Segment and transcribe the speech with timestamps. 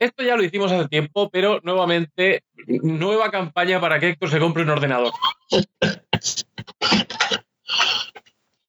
[0.00, 4.62] Esto ya lo hicimos hace tiempo, pero nuevamente, nueva campaña para que Héctor se compre
[4.62, 5.12] un ordenador.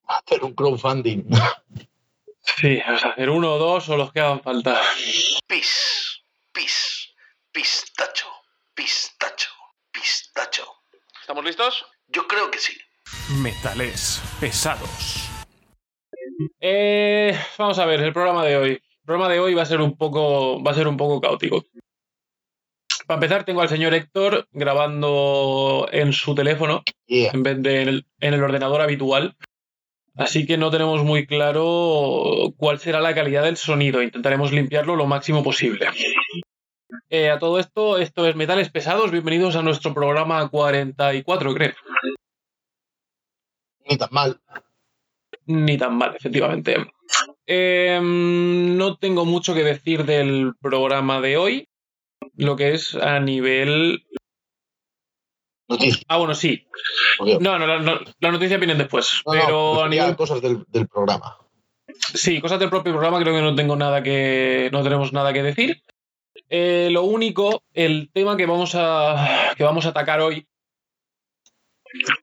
[0.06, 1.24] Hacer un crowdfunding.
[2.60, 4.78] Sí, o sea, hacer uno o dos o los que hagan falta.
[5.46, 6.22] Pis,
[6.52, 7.14] pis,
[7.50, 8.28] pistacho,
[8.74, 9.50] pistacho,
[9.90, 10.66] pistacho.
[11.18, 11.86] ¿Estamos listos?
[12.08, 12.76] Yo creo que sí.
[13.38, 15.30] Metales pesados.
[16.60, 18.82] Eh, vamos a ver, el programa de hoy.
[19.02, 21.64] El programa de hoy va a ser un poco, va a ser un poco caótico.
[23.04, 27.32] Para empezar, tengo al señor Héctor grabando en su teléfono Yeah.
[27.34, 29.36] en vez de en el, en el ordenador habitual.
[30.14, 34.02] Así que no tenemos muy claro cuál será la calidad del sonido.
[34.02, 35.88] Intentaremos limpiarlo lo máximo posible.
[37.10, 39.10] Eh, a todo esto, esto es Metales Pesados.
[39.10, 41.72] Bienvenidos a nuestro programa 44, creo.
[43.88, 44.40] Ni tan mal.
[45.46, 46.76] Ni tan mal, efectivamente.
[47.46, 51.68] Eh, no tengo mucho que decir del programa de hoy.
[52.36, 54.04] Lo que es a nivel.
[55.68, 56.04] Noticias.
[56.08, 56.66] Ah, bueno, sí.
[57.40, 59.22] No, no, no, la noticia viene después.
[59.26, 60.16] No, no, pero a nivel.
[60.16, 61.38] cosas del, del programa.
[62.14, 64.68] Sí, cosas del propio programa, creo que no tengo nada que.
[64.72, 65.82] no tenemos nada que decir.
[66.48, 69.52] Eh, lo único, el tema que vamos a.
[69.56, 70.46] que vamos a atacar hoy.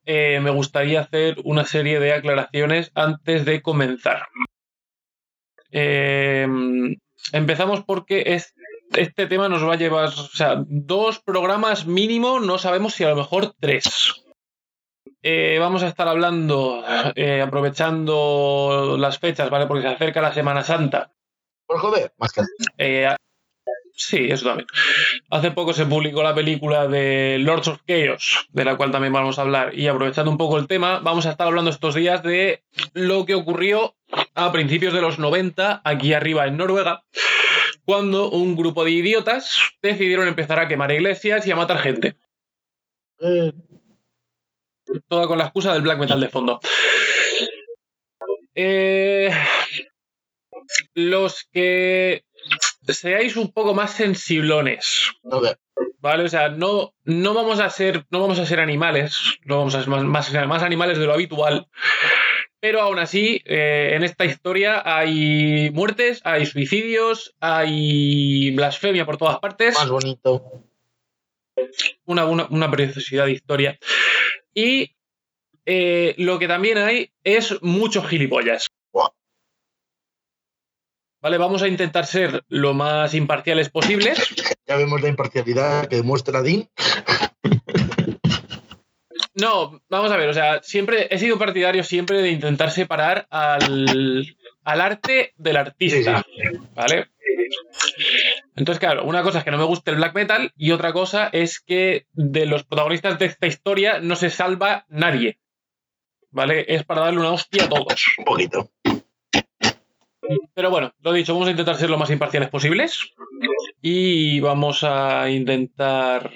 [0.05, 4.27] eh, me gustaría hacer una serie de aclaraciones antes de comenzar.
[5.71, 6.47] Eh,
[7.31, 8.53] empezamos porque es,
[8.93, 13.09] este tema nos va a llevar, o sea, dos programas mínimo, no sabemos si a
[13.09, 14.25] lo mejor tres.
[15.21, 16.83] Eh, vamos a estar hablando,
[17.15, 19.67] eh, aprovechando las fechas, ¿vale?
[19.67, 21.11] Porque se acerca la Semana Santa.
[21.65, 22.41] Por joder, más que
[22.77, 23.13] Eh,
[23.93, 24.67] sí, eso también.
[25.29, 29.37] Hace poco se publicó la película de Lords of Chaos, de la cual también vamos
[29.37, 29.77] a hablar.
[29.77, 33.35] Y aprovechando un poco el tema, vamos a estar hablando estos días de lo que
[33.35, 33.95] ocurrió
[34.35, 37.03] a principios de los 90 aquí arriba en Noruega,
[37.85, 42.15] cuando un grupo de idiotas decidieron empezar a quemar iglesias y a matar gente.
[43.19, 43.51] Eh,
[45.07, 46.59] Toda con la excusa del black metal de fondo.
[48.55, 49.31] Eh,
[50.93, 52.23] los que
[52.87, 55.11] seáis un poco más sensiblones,
[55.99, 56.23] ¿vale?
[56.23, 59.79] O sea, no, no vamos a ser, no vamos a ser animales, no vamos a
[59.79, 61.67] ser más, más, más animales de lo habitual.
[62.61, 69.39] Pero aún así, eh, en esta historia hay muertes, hay suicidios, hay blasfemia por todas
[69.39, 70.65] partes más bonito.
[72.05, 73.79] una, una, una preciosidad de historia.
[74.53, 74.95] Y
[75.65, 78.67] eh, lo que también hay es muchos gilipollas.
[81.21, 84.19] Vale, vamos a intentar ser lo más imparciales posibles.
[84.69, 86.69] Ya vemos la imparcialidad que demuestra Dean.
[89.39, 94.35] No, vamos a ver, o sea, siempre he sido partidario siempre de intentar separar al,
[94.63, 96.25] al arte del artista.
[96.75, 97.09] ¿Vale?
[98.55, 101.29] Entonces, claro, una cosa es que no me guste el black metal y otra cosa
[101.31, 105.39] es que de los protagonistas de esta historia no se salva nadie.
[106.31, 106.65] ¿Vale?
[106.67, 108.05] Es para darle una hostia a todos.
[108.19, 108.71] Un poquito.
[110.53, 113.13] Pero bueno, lo dicho, vamos a intentar ser lo más imparciales posibles
[113.81, 116.29] y vamos a intentar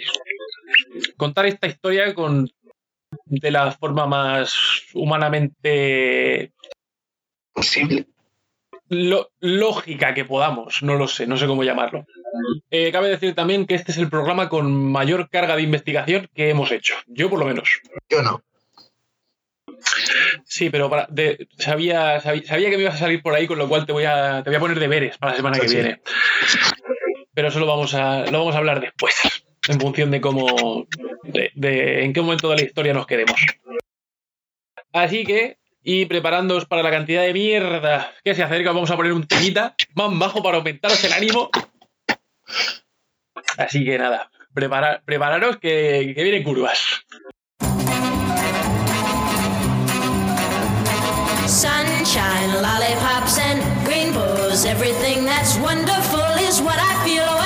[1.16, 2.50] contar esta historia con
[3.26, 4.54] de la forma más
[4.94, 6.52] humanamente
[7.54, 8.08] Posible.
[8.90, 10.84] lo- lógica que podamos.
[10.84, 12.06] No lo sé, no sé cómo llamarlo.
[12.72, 16.50] Eh, cabe decir también que este es el programa con mayor carga de investigación que
[16.50, 16.96] hemos hecho.
[17.08, 17.70] Yo por lo menos.
[18.10, 18.42] Yo no.
[20.46, 23.58] Sí, pero para, de- sabía, sabía, sabía que me ibas a salir por ahí, con
[23.58, 25.76] lo cual te voy a, te voy a poner deberes para la semana que Sí.
[25.76, 26.02] viene.
[27.34, 29.14] Pero eso lo vamos a, lo vamos a hablar después,
[29.68, 30.86] en función de cómo,
[31.24, 33.40] de, en qué momento de la historia nos quedemos.
[34.92, 39.14] Así que, y preparándoos para la cantidad de mierda que se acerca, vamos a poner
[39.14, 41.50] un temita más bajo para aumentaros el ánimo.
[43.58, 47.04] Así que nada, prepara- prepararos que, que vienen curvas.
[51.48, 54.66] Sunshine, lollipops, and rainbows.
[54.66, 57.43] Everything that's wonderful is what I feel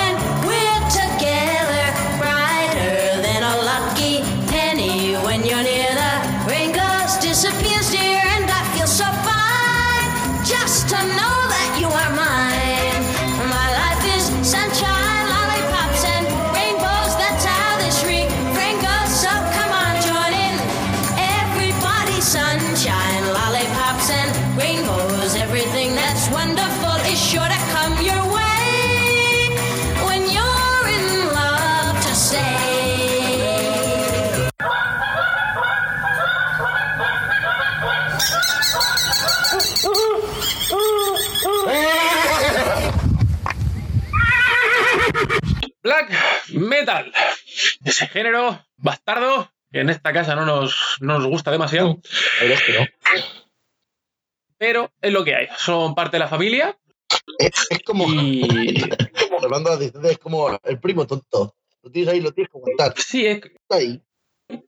[46.58, 47.12] Metal.
[47.84, 52.00] Ese género bastardo que en esta casa no nos, no nos gusta demasiado,
[52.40, 52.86] es que no.
[54.56, 55.48] pero es lo que hay.
[55.58, 56.78] Son parte de la familia
[57.38, 58.42] Es, es como, y
[59.42, 61.54] hablando de adicciones, es como el primo tonto.
[61.82, 62.94] Lo tienes ahí, lo tienes que aguantar.
[62.98, 64.02] sí, es- Está ahí.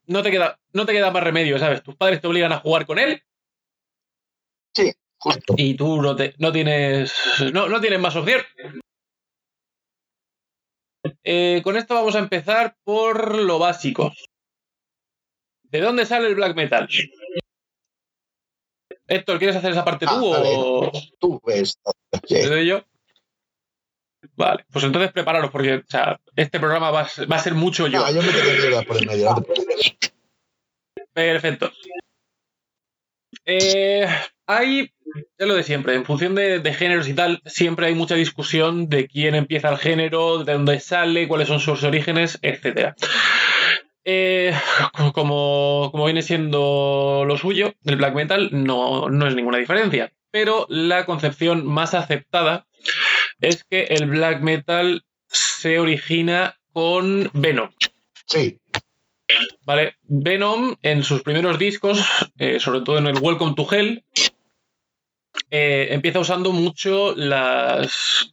[0.07, 1.83] no, te queda, no te queda más remedio, ¿sabes?
[1.83, 3.23] Tus padres te obligan a jugar con él
[4.75, 5.55] Sí, justo.
[5.57, 7.13] y tú no, te, no tienes
[7.53, 8.43] no, no tienes más opción.
[11.25, 14.13] Eh, con esto vamos a empezar por lo básico.
[15.65, 16.89] ¿De dónde sale el black metal?
[19.07, 20.51] Héctor, ¿quieres hacer esa parte tú Ah, vale.
[20.57, 21.79] o Tú ves.
[22.29, 22.83] Te yo?
[24.37, 27.55] Vale, pues entonces prepararos porque o sea, este programa va a, ser- va a ser
[27.55, 28.05] mucho yo.
[28.05, 29.35] Ah, yo me mierda por el medio.
[31.13, 31.71] Perfecto.
[33.45, 34.07] Eh,
[34.47, 34.93] hay,
[35.39, 38.89] es lo de siempre, en función de, de géneros y tal, siempre hay mucha discusión
[38.89, 42.95] de quién empieza el género, de dónde sale, cuáles son sus orígenes, etc.
[45.13, 50.13] como, como viene siendo lo suyo, el black metal no, no es ninguna diferencia.
[50.31, 52.67] Pero la concepción más aceptada
[53.41, 57.71] es que el black metal se origina con Venom.
[58.27, 58.61] Sí,
[59.65, 59.95] ¿Vale?
[60.03, 62.05] Venom en sus primeros discos,
[62.39, 64.05] eh, sobre todo en el Welcome to Hell,
[65.51, 68.33] eh, empieza usando mucho las,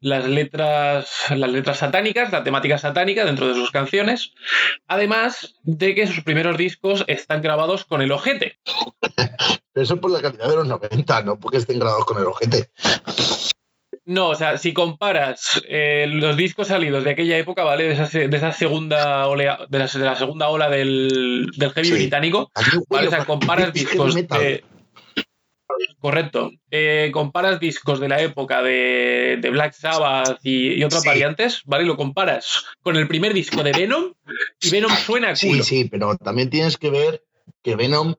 [0.00, 4.32] las letras, las letras satánicas, la temática satánica dentro de sus canciones,
[4.86, 8.58] además de que sus primeros discos están grabados con el ojete.
[9.72, 12.26] pero eso es por la calidad de los 90, no porque estén grabados con el
[12.26, 12.70] ojete.
[14.04, 17.84] No, o sea, si comparas eh, los discos salidos de aquella época, ¿vale?
[17.84, 21.70] De esa, se- de esa segunda olea, de la, de la segunda ola del, del
[21.72, 21.92] heavy Sí.
[21.94, 22.50] británico,
[22.88, 23.08] ¿vale?
[23.08, 24.64] O sea, comparas discos de...
[26.00, 26.50] Correcto.
[26.70, 31.08] Eh, comparas discos de la época de, de Black Sabbath y, y otras Sí.
[31.08, 31.84] variantes, ¿vale?
[31.84, 34.14] Lo comparas con el primer disco de Venom
[34.60, 35.62] y Venom suena a Sí, culo.
[35.64, 37.24] sí, pero también tienes que ver
[37.62, 38.14] que Venom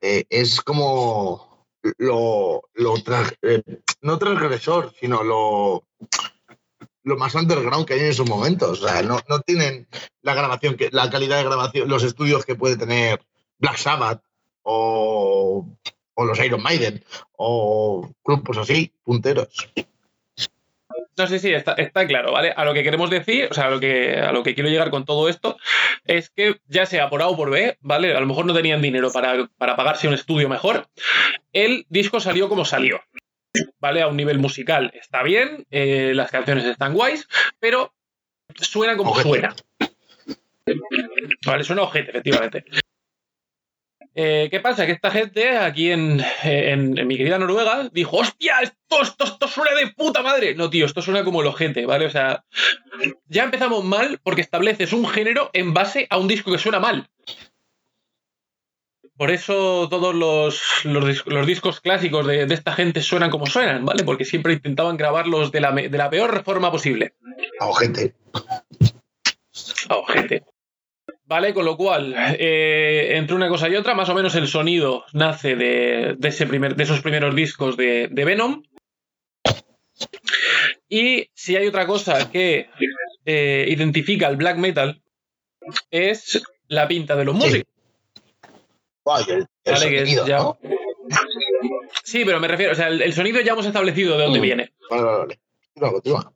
[0.00, 1.66] eh, es como
[1.98, 2.94] lo, lo
[3.42, 3.62] eh,
[4.02, 5.84] no transgresor, sino lo,
[7.04, 8.82] lo más underground que hay en esos momentos.
[8.82, 9.88] O sea, no, no tienen
[10.22, 13.20] la grabación, que, la calidad de grabación, los estudios que puede tener
[13.58, 14.22] Black Sabbath
[14.62, 15.66] o,
[16.14, 17.02] o los Iron Maiden
[17.36, 19.70] o grupos así, punteros.
[21.16, 22.52] No sé si está, está claro, ¿vale?
[22.56, 24.90] A lo que queremos decir, o sea, a lo que, a lo que quiero llegar
[24.90, 25.58] con todo esto,
[26.04, 28.14] es que ya sea por A o por B, ¿vale?
[28.16, 30.86] A lo mejor no tenían dinero para, para pagarse un estudio mejor.
[31.52, 33.02] El disco salió como salió,
[33.80, 34.00] ¿vale?
[34.00, 37.28] A un nivel musical está bien, eh, las canciones están guays,
[37.58, 37.92] pero
[38.54, 39.28] suena como Ojete.
[39.28, 39.56] suena.
[41.44, 42.64] Vale, suena ojete, efectivamente.
[44.14, 44.86] Eh, ¿Qué pasa?
[44.86, 49.46] Que esta gente aquí en, en- en mi querida Noruega dijo, hostia, esto, esto, esto
[49.48, 50.54] suena de puta madre.
[50.56, 52.06] No, tío, esto suena como el ojete, ¿vale?
[52.06, 52.44] O sea,
[53.28, 57.08] ya empezamos mal porque estableces un género en base a un disco que suena mal.
[59.16, 63.46] Por eso todos los, los, dis- los discos clásicos de, de esta gente suenan como
[63.46, 64.02] suenan, ¿vale?
[64.02, 67.14] Porque siempre intentaban grabarlos de la, de la peor forma posible.
[67.60, 68.14] A ojete.
[69.88, 70.42] a ojete.
[71.30, 75.04] Vale, con lo cual, eh, entre una cosa y otra, más o menos el sonido
[75.12, 78.64] nace de, de ese primer, de esos primeros discos de, de Venom.
[80.88, 82.68] Y si hay otra cosa que
[83.24, 85.00] eh, identifica el black metal,
[85.92, 87.42] es la pinta de los Sí.
[87.44, 87.72] músicos.
[89.24, 90.58] El Vale, que es ya- ¿no?
[92.02, 94.42] Sí, pero me refiero, o sea, el, el sonido ya hemos establecido de dónde Mm.
[94.42, 94.72] viene.
[94.90, 95.38] Vale, vale, vale.
[95.74, 96.32] Continúa, continúa.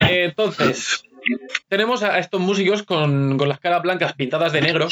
[0.00, 1.04] Entonces,
[1.68, 4.88] tenemos a estos músicos con, con las caras blancas pintadas de negro,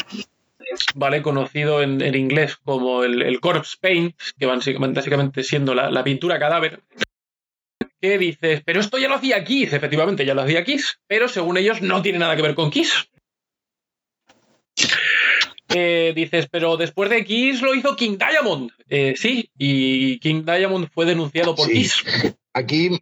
[0.94, 1.22] ¿vale?
[1.22, 6.04] Conocido en, en inglés como el, el corpse paint, que básicamente, básicamente siendo la, la
[6.04, 6.80] pintura cadáver.
[8.00, 11.58] Que dices, pero esto ya lo hacía Kiss, efectivamente, ya lo hacía Kiss, pero según
[11.58, 13.10] ellos no tiene nada que ver con Kiss.
[15.72, 18.70] Eh, dices, pero después de Kiss lo hizo King Diamond.
[18.88, 21.74] Eh, sí, y King Diamond fue denunciado por Sí.
[21.74, 22.04] Kiss.
[22.54, 23.00] Aquí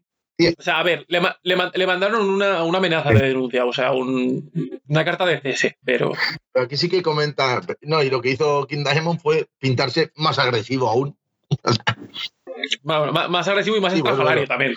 [0.59, 3.73] O sea, a ver, le, le ma- le mandaron una, una amenaza de denuncia, o
[3.73, 6.12] sea, un- una carta de cese, pero
[6.52, 7.61] Pero aquí sí que comenta.
[7.83, 11.16] No, y lo que hizo King Diamond fue pintarse más agresivo aún.
[12.83, 14.49] bueno, más agresivo y más Sí, bueno, estrafalario bueno.
[14.49, 14.75] también.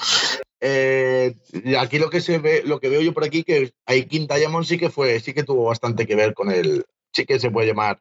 [0.63, 4.05] Eh, y aquí lo que se ve, lo que veo yo por aquí, que ahí
[4.05, 6.85] King Diamond sí que fue, sí que tuvo bastante que ver con el.
[7.13, 7.99] Sí que se puede llamar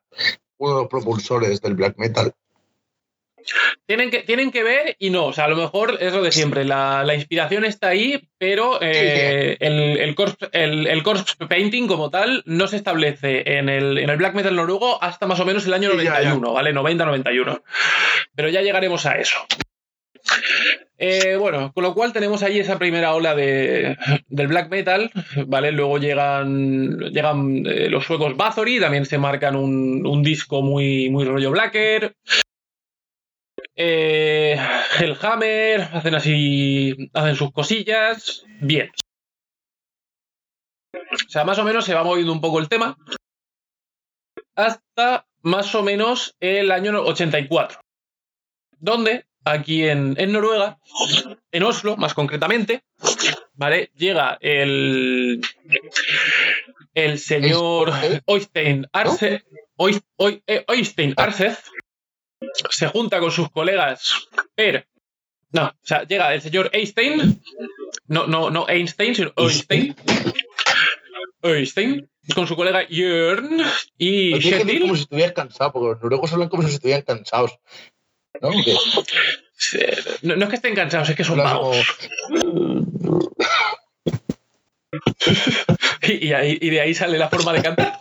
[0.59, 2.33] uno de los propulsores del black metal.
[3.87, 6.33] Tienen que, tienen que ver y no, o sea, a lo mejor es lo de
[6.33, 11.87] siempre, la, la inspiración está ahí, pero eh, el, el, corpse, el, el corpse painting
[11.87, 15.45] como tal no se establece en el, en el black metal noruego hasta más o
[15.45, 16.75] menos el año Sí, ya, 91, ¿vale?
[16.75, 17.63] 90-91.
[18.35, 19.39] Pero ya llegaremos a eso.
[20.99, 23.97] Eh, bueno, con lo cual tenemos ahí esa primera ola de,
[24.29, 25.11] del black metal,
[25.47, 25.73] ¿vale?
[25.73, 31.25] Luego llegan, llegan eh, los suecos Bathory, también se marcan un, un disco muy, muy
[31.25, 32.15] rollo blacker.
[33.83, 34.59] Eh,
[34.99, 38.45] Hellhammer, hacen así, hacen sus cosillas.
[38.61, 38.91] Bien.
[40.95, 42.99] O sea, más o menos se va moviendo un poco el tema.
[44.55, 47.81] Hasta más o menos el año 84.
[48.79, 50.79] Donde, aquí en, en Noruega,
[51.51, 52.85] en Oslo más concretamente,
[53.55, 53.93] ¿vale?
[53.95, 55.41] Llega el,
[56.93, 58.21] el señor ¿Eh?
[58.27, 59.43] Oystein Arce,
[60.47, 61.63] eh, Oystein Arcez,
[62.71, 64.87] se junta con sus colegas Per.
[65.53, 67.43] No, o sea, llega el señor Einstein,
[68.07, 69.97] no, no, no Einstein, sino Oystein.
[71.43, 73.61] Oystein, con su colega Jörn
[73.99, 74.81] y Lo tienes que decir Shetil.
[74.83, 77.59] como si estuvieras cansado, porque los noruegos hablan como si estuvieran cansados.
[78.41, 78.51] ¿No?
[80.23, 81.77] No, no es que estén cansados, es que son vagos.
[86.03, 87.99] Y, y y de ahí sale la forma de cantar.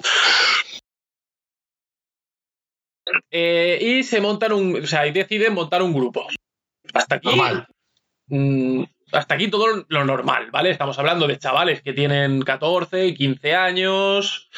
[3.31, 4.83] Eh, y se montan un.
[4.83, 6.27] O sea, y deciden montar un grupo.
[6.93, 7.27] Hasta aquí.
[7.27, 7.67] normal.
[8.27, 10.69] mm, hasta aquí todo lo normal, ¿vale?
[10.69, 14.49] Estamos hablando de chavales que tienen 14 y 15 años.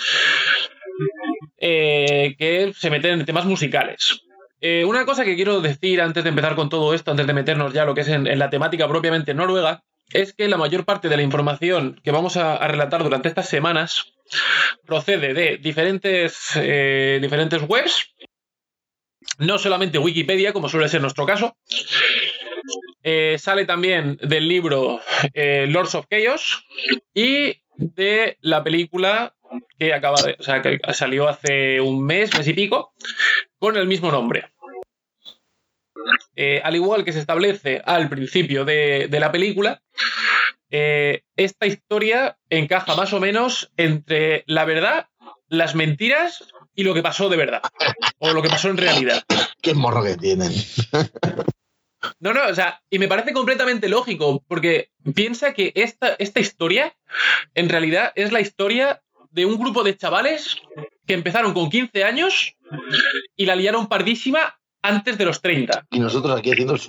[1.57, 4.21] eh, que se meten en temas musicales.
[4.59, 7.73] Eh, una cosa que quiero decir antes de empezar con todo esto, antes de meternos
[7.73, 11.09] ya lo que es en, en la temática propiamente noruega, es que la mayor parte
[11.09, 14.13] de la información que vamos a, a relatar durante estas semanas
[14.85, 18.13] procede de diferentes, eh, diferentes webs,
[19.41, 21.57] no solamente Wikipedia, como suele ser nuestro caso.
[23.03, 25.01] Eh, sale también del libro
[25.33, 26.65] eh, Lords of Chaos
[27.13, 29.35] y de la película
[29.77, 32.93] que acaba de, o sea, que salió hace un mes, mes y pico,
[33.57, 34.51] con el mismo nombre.
[36.35, 39.81] Eh, al igual que se establece al principio de, la película,
[40.69, 45.09] esta historia encaja más o menos entre la verdad,
[45.49, 47.61] las mentiras y lo que pasó de verdad.
[48.19, 49.23] O lo que pasó en realidad.
[49.61, 50.51] Qué morro que tienen.
[52.19, 56.95] No, no, o sea, y me parece completamente lógico, porque piensa que esta, esta historia,
[57.53, 60.57] en realidad, es la historia de un grupo de chavales
[61.05, 62.55] que empezaron con 15 años
[63.35, 65.87] y la liaron pardísima antes de los 30.
[65.91, 66.81] Y nosotros aquí haciendo el.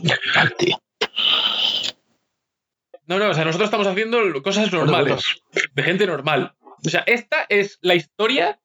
[3.07, 5.43] No, no, o sea, nosotros estamos haciendo cosas normales,
[5.75, 6.55] de gente normal.
[6.85, 8.61] O sea, esta es la historia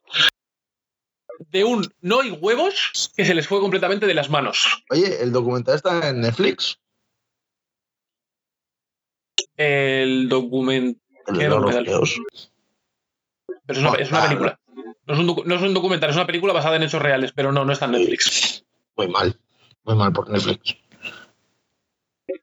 [1.51, 4.84] de un no hay huevos que se les fue completamente de las manos.
[4.89, 6.79] Oye, el documental está en Netflix.
[9.56, 11.00] El documento.
[11.27, 12.10] El ¿Qué de Lord of documental?
[13.65, 14.29] Pero es una, es una Joder.
[14.29, 14.60] película.
[15.06, 17.51] No es, un no es un documental, es una película basada en hechos reales, pero
[17.51, 18.65] no, no está en Netflix.
[18.96, 19.39] Muy mal.
[19.84, 20.77] Muy mal por Netflix.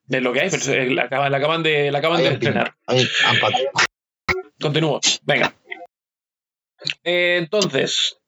[0.06, 2.74] De lo que hay, pero la acaban, la acaban de, la acaban de estrenar.
[4.60, 5.00] Continúo.
[5.22, 5.54] Venga.
[7.02, 8.18] Eh, entonces,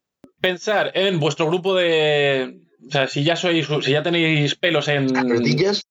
[0.47, 2.61] pensar en vuestro grupo de.
[2.87, 5.13] O sea, si ya sois, si ya tenéis pelos en.
[5.13, 5.89] Carretillas.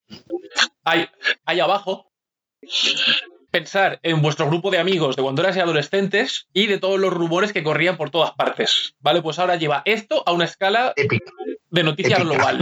[0.86, 1.08] ahí,
[1.46, 2.10] ahí abajo.
[3.52, 7.52] Pensar en vuestro grupo de amigos de cuando eras adolescentes y de todos los rumores
[7.52, 8.96] que corrían por todas partes.
[9.00, 9.22] ¿Vale?
[9.22, 11.32] Pues ahora lleva esto a una escala Épica.
[11.70, 12.24] de noticia Épica.
[12.36, 12.60] global.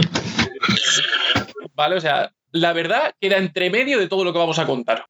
[1.74, 1.96] ¿Vale?
[1.96, 5.06] O sea, la verdad queda entre medio de todo lo que vamos a contar.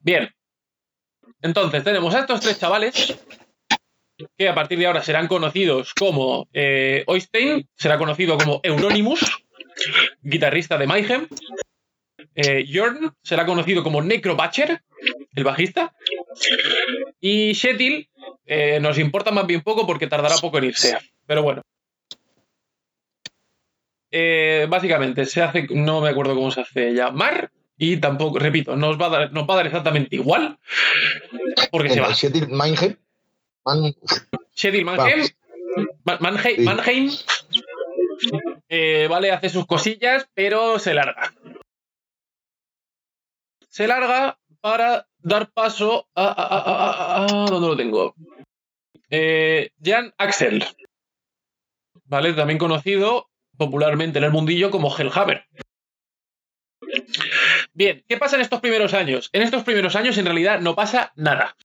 [0.00, 0.28] Bien.
[1.42, 3.16] Entonces, tenemos a estos tres chavales
[4.36, 9.20] que a partir de ahora serán conocidos como eh, Oystein, será conocido como Euronymous,
[10.22, 11.28] guitarrista de Mayhem.
[12.34, 14.82] Eh, Jorn será conocido como Necrobatcher,
[15.34, 15.94] el bajista.
[17.20, 18.08] Y Shetil
[18.46, 20.98] eh, nos importa más bien poco porque tardará poco en irse.
[21.26, 21.62] Pero bueno.
[24.12, 27.50] Eh, básicamente, se hace, no me acuerdo cómo se hace llamar.
[27.76, 30.58] Y tampoco, repito, nos va a dar, nos va a dar exactamente igual.
[31.70, 32.12] Porque se va.
[32.12, 32.96] Shetil Mannheim.
[33.64, 33.94] Man-
[34.96, 35.26] Mannheim.
[36.04, 36.62] Ma- Mannheim, Sí.
[36.64, 37.10] Mannheim,
[38.68, 41.32] eh, vale, hace sus cosillas, pero se larga.
[43.68, 46.24] Se larga para dar paso a.
[46.24, 48.14] a, a- a- a- a- ¿Dónde lo tengo?
[49.10, 50.64] Eh, Jan Axel.
[52.04, 52.32] ¿Vale?
[52.34, 55.46] También conocido popularmente en el mundillo como Hellhammer.
[57.72, 59.30] Bien, ¿qué pasa en estos primeros años?
[59.32, 61.56] En estos primeros años en realidad no pasa nada.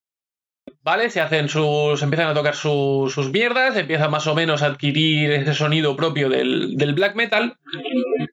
[0.86, 1.10] ¿Vale?
[1.10, 2.02] Se hacen sus.
[2.04, 6.30] empiezan a tocar su- sus mierdas, empiezan más o menos a adquirir ese sonido propio
[6.30, 7.58] del, del black metal.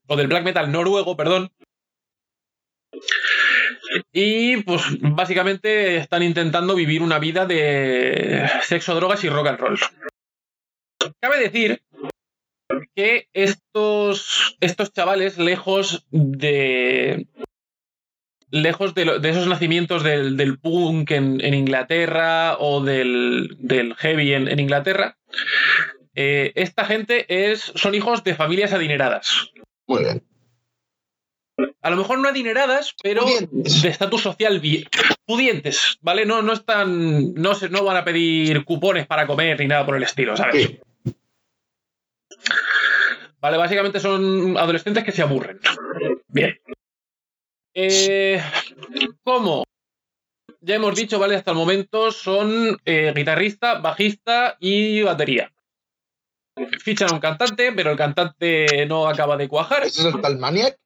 [0.06, 1.50] O del black metal noruego, perdón.
[4.12, 9.78] Y pues básicamente están intentando vivir una vida de sexo, drogas y rock and roll.
[11.20, 11.82] Cabe decir
[12.94, 17.26] que estos, estos chavales, lejos de.
[18.52, 23.94] Lejos de, lo- de esos nacimientos del, del punk en, en Inglaterra o del, del
[23.96, 25.16] heavy en, en Inglaterra,
[26.14, 29.50] eh, esta gente es, son hijos de familias adineradas.
[29.86, 30.22] Muy bien.
[31.80, 33.82] A lo mejor no adineradas, pero Pudientes.
[33.82, 34.84] de estatus social bien.
[35.26, 36.26] Pudientes, ¿vale?
[36.26, 37.34] No, no están.
[37.34, 40.66] No, se, no van a pedir cupones para comer ni nada por el estilo, ¿sabes?
[40.66, 40.80] Sí.
[43.40, 45.58] Vale, básicamente son adolescentes que se aburren.
[46.28, 46.58] Bien.
[47.74, 48.42] Eh,
[49.22, 49.64] ¿Cómo?
[50.60, 51.36] Ya hemos dicho, ¿vale?
[51.36, 55.52] Hasta el momento son eh, guitarrista, bajista y batería.
[56.80, 59.84] Fichan a un cantante, pero el cantante no acaba de cuajar.
[59.84, 60.78] ¿Ese es el tal Maniac?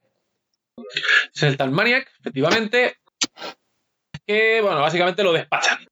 [1.35, 2.97] Es el tal Maniac, efectivamente.
[4.27, 5.87] Que, bueno, básicamente lo despachan.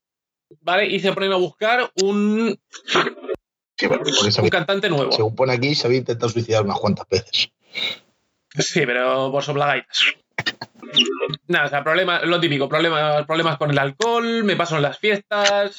[0.61, 0.87] ¿Vale?
[0.87, 2.59] Y se ponen a buscar un,
[3.77, 4.05] Sí, bueno,
[4.43, 5.11] un cantante nuevo.
[5.11, 7.51] según pone aquí, se había intentado suicidar unas cuantas veces.
[8.57, 10.15] Sí, pero por soplagaitas.
[11.49, 14.99] Nada, o sea, problema, lo típico, problemas, problemas con el alcohol, me paso en las
[14.99, 15.77] fiestas.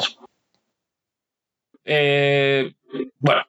[1.83, 2.74] Eh,
[3.19, 3.43] bueno.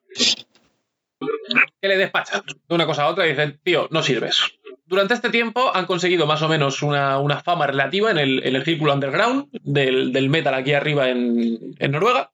[1.80, 4.42] Que le despachan de una cosa a otra y dicen, tío, no sirves.
[4.84, 8.94] Durante este tiempo han conseguido más o menos una, una fama relativa en el, círculo
[8.94, 12.30] underground del, metal aquí arriba en, en Noruega,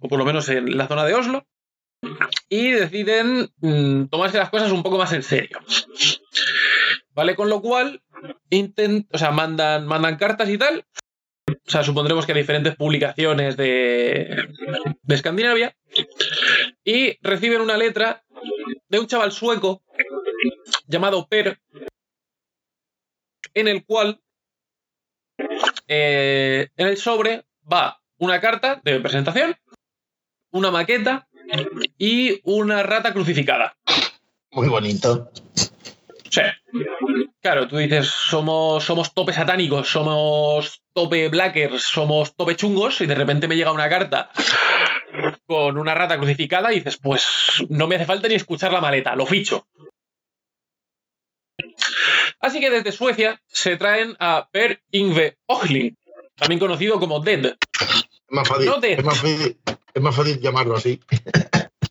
[0.00, 1.46] o por lo menos en la zona de Oslo,
[2.48, 5.60] y deciden mm, tomarse las cosas un poco más en serio.
[7.14, 7.34] ¿Vale?
[7.34, 8.02] Con lo cual,
[8.50, 10.86] intent o sea, mandan, mandan cartas y tal.
[11.48, 14.48] O sea, supondremos que a diferentes publicaciones de,
[15.02, 15.76] de Escandinavia.
[16.84, 18.24] Y reciben una letra
[18.88, 19.82] de un chaval sueco
[20.86, 21.60] llamado Per,
[23.54, 24.20] en el cual
[25.88, 29.56] eh, en el sobre va una carta de presentación,
[30.50, 31.28] una maqueta
[31.98, 33.76] y una rata crucificada.
[34.50, 35.30] Muy bonito.
[36.32, 36.40] Sí.
[37.42, 43.14] Claro, tú dices, somos, somos tope satánicos, somos tope blackers, somos tope chungos, y de
[43.14, 44.30] repente me llega una carta
[45.46, 47.26] con una rata crucificada y dices, pues
[47.68, 49.66] no me hace falta ni escuchar la maleta, lo ficho.
[52.40, 55.96] Así que desde Suecia se traen a Per Ingve Ogling,
[56.36, 57.44] también conocido como Dead.
[57.44, 59.58] Es más fácil, No te- es más fácil,
[59.94, 60.98] es más fácil llamarlo así.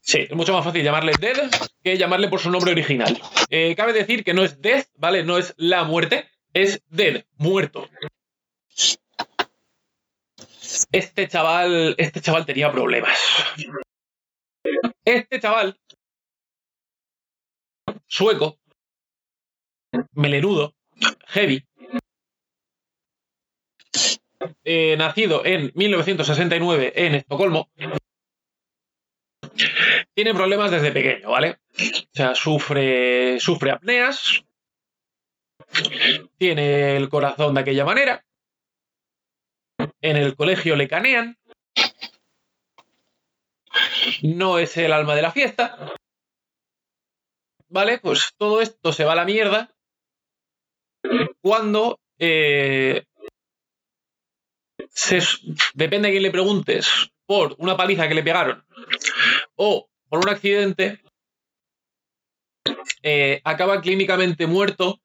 [0.02, 1.38] Sí, es mucho más fácil llamarle Dead
[1.84, 3.20] que llamarle por su nombre original.
[3.50, 5.24] Eh, cabe decir que no es Death, ¿vale?
[5.24, 7.90] No es la muerte, es Dead, muerto.
[10.92, 13.18] Este chaval, este chaval tenía problemas.
[15.04, 15.80] Este chaval,
[18.08, 18.60] sueco,
[20.14, 20.76] melenudo,
[21.28, 21.66] heavy,
[24.64, 27.70] eh, nacido en 1969 en Estocolmo,
[30.14, 31.60] tiene problemas desde pequeño, ¿vale?
[31.78, 34.44] O sea, sufre, sufre apneas,
[36.38, 38.26] tiene el corazón de aquella manera,
[40.02, 41.38] en el colegio le canean,
[44.22, 45.94] no es el alma de la fiesta,
[47.70, 48.00] ¿vale?
[48.00, 49.74] Pues todo esto se va a la mierda
[51.42, 53.06] cuando eh,
[54.90, 55.20] se,
[55.74, 58.66] depende a quién le preguntes por una paliza que le pegaron
[59.56, 61.00] o por un accidente,
[63.02, 65.00] eh, acaba clínicamente muerto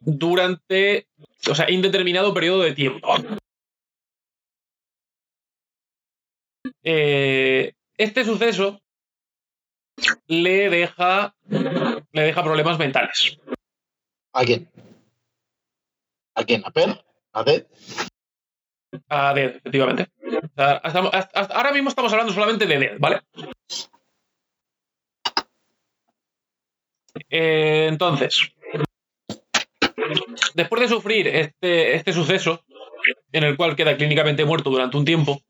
[0.00, 1.08] durante,
[1.50, 3.14] o sea, indeterminado periodo de tiempo.
[6.82, 8.78] Eh, este suceso
[10.26, 13.38] le deja, le deja problemas mentales.
[14.34, 14.68] ¿A quién?
[16.34, 16.62] ¿A quién?
[16.62, 17.04] ¿A Per?
[17.32, 17.66] ¿A Dead?
[19.08, 20.10] A Dead, efectivamente.
[20.56, 23.20] Ahora mismo estamos hablando solamente de Dead, ¿vale?
[27.30, 28.52] Eh, entonces,
[30.54, 32.64] después de sufrir este, este suceso,
[33.32, 35.40] en el cual queda clínicamente muerto durante un tiempo,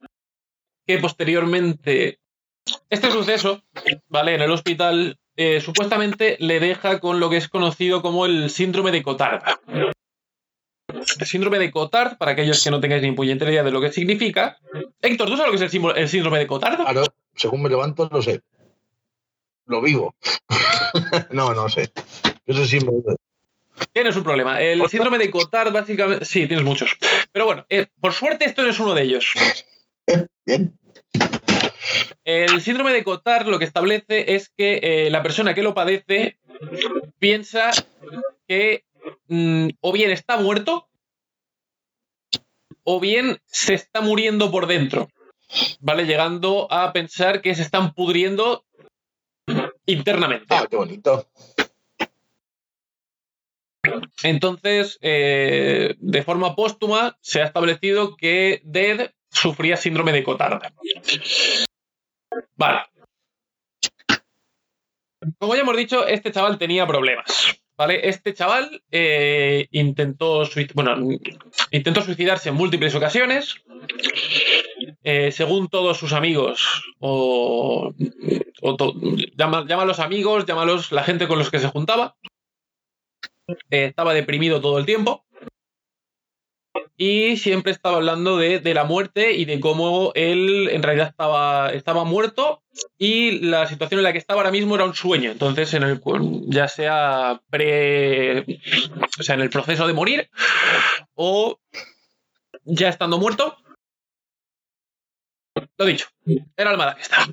[0.86, 2.18] que posteriormente
[2.90, 3.62] este suceso,
[4.08, 4.34] ¿vale?
[4.34, 8.90] En el hospital, eh, supuestamente le deja con lo que es conocido como el síndrome
[8.90, 9.42] de Cotard.
[11.18, 13.92] El síndrome de Cotard, para aquellos que no tengáis ni puñetera idea de lo que
[13.92, 14.58] significa.
[15.00, 16.76] Héctor, ¿tú sabes lo que es el, símbolo- el síndrome de Cotard?
[16.82, 17.04] Claro,
[17.34, 18.40] según me levanto, lo sé.
[19.66, 20.14] Lo vivo.
[21.30, 21.90] no, no sé.
[22.46, 22.92] Eso sí me...
[23.92, 24.60] Tienes un problema.
[24.60, 26.24] El síndrome de Cotard, básicamente.
[26.24, 26.96] Sí, tienes muchos.
[27.32, 29.32] Pero bueno, eh, por suerte, esto no es uno de ellos.
[30.46, 30.78] Bien.
[32.24, 36.38] El síndrome de Cotard lo que establece es que eh, la persona que lo padece
[37.18, 37.70] piensa
[38.48, 38.85] que
[39.28, 40.88] mm, o bien está muerto
[42.84, 45.08] o bien se está muriendo por dentro.
[45.80, 46.06] ¿Vale?
[46.06, 48.64] Llegando a pensar que se están pudriendo
[49.86, 50.46] internamente.
[50.50, 51.28] Ah, qué bonito.
[54.22, 60.60] Entonces, eh, de forma póstuma, se ha establecido que Dead sufría síndrome de Cotard.
[62.56, 62.80] Vale.
[65.38, 67.60] Como ya hemos dicho, este chaval tenía problemas.
[67.76, 68.08] ¿Vale?
[68.08, 70.96] Este chaval eh, intentó, bueno,
[71.70, 73.56] intentó suicidarse en múltiples ocasiones.
[75.04, 77.92] Eh, según todos sus amigos, o,
[78.62, 78.76] o
[79.36, 82.16] llama- llámalos amigos, llámalos la gente con los que se juntaba,
[83.70, 85.25] eh, estaba deprimido todo el tiempo
[86.96, 91.70] y siempre estaba hablando de, de la muerte y de cómo él en realidad estaba,
[91.72, 92.62] estaba muerto
[92.96, 95.30] y la situación en la que estaba ahora mismo era un sueño.
[95.30, 96.00] Entonces, en el,
[96.46, 98.40] ya sea pre.
[99.18, 100.30] O sea, en el proceso de morir
[101.14, 101.58] o
[102.64, 103.56] ya estando muerto.
[105.78, 106.08] Lo dicho,
[106.56, 107.28] era el Madagascar.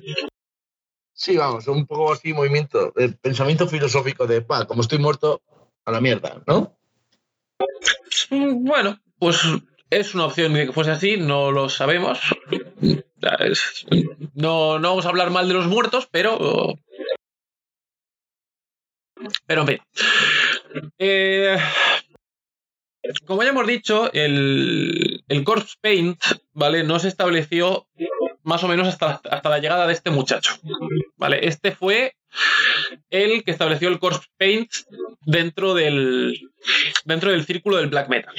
[1.12, 5.42] Sí, vamos, un poco así movimiento, el pensamiento filosófico de, pa, como estoy muerto,
[5.84, 6.76] a la mierda, ¿no?
[8.30, 9.40] Mm, Bueno, pues
[9.90, 12.20] es una opción que fuese así, no lo sabemos.
[14.34, 16.74] No, no vamos a hablar mal de los muertos, pero.
[19.46, 19.78] Pero en fin.
[20.98, 21.56] Eh,
[23.26, 26.20] como ya hemos dicho, el, el Corpse Paint,
[26.52, 26.84] ¿vale?
[26.84, 27.86] No se estableció
[28.42, 30.54] más o menos hasta, hasta la llegada de este muchacho.
[31.16, 31.46] ¿Vale?
[31.46, 32.14] Este fue
[33.10, 34.70] el que estableció el Corpse Paint
[35.22, 36.50] dentro del,
[37.04, 38.34] dentro del círculo del black metal.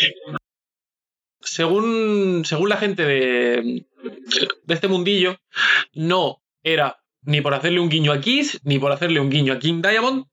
[1.45, 3.85] Según, según la gente de,
[4.63, 5.37] de este mundillo,
[5.93, 9.59] no era ni por hacerle un guiño a Kiss, ni por hacerle un guiño a
[9.59, 10.25] King Diamond.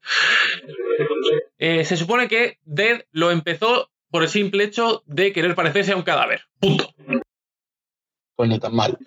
[1.59, 5.97] Eh, se supone que Dead lo empezó por el simple hecho de querer parecerse a
[5.97, 6.43] un cadáver.
[6.59, 6.93] Punto.
[8.35, 8.99] Pues ni tan mal.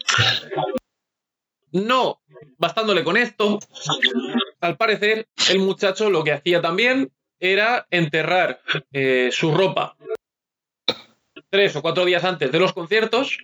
[1.72, 2.22] No
[2.58, 3.60] bastándole con esto,
[4.62, 8.62] al parecer, el muchacho lo que hacía también era enterrar
[8.94, 9.98] eh, su ropa
[11.49, 13.38] tres o cuatro días antes de los conciertos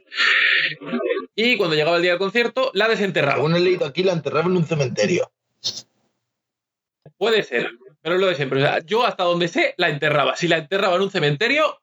[1.36, 3.36] y cuando llegaba el día del concierto la desenterraba.
[3.36, 5.32] Según he leído aquí, la enterraban en un cementerio.
[7.18, 8.60] Puede ser, pero es lo de siempre.
[8.60, 10.36] O sea, yo hasta donde sé la enterraba.
[10.36, 11.82] Si la enterraba en un cementerio,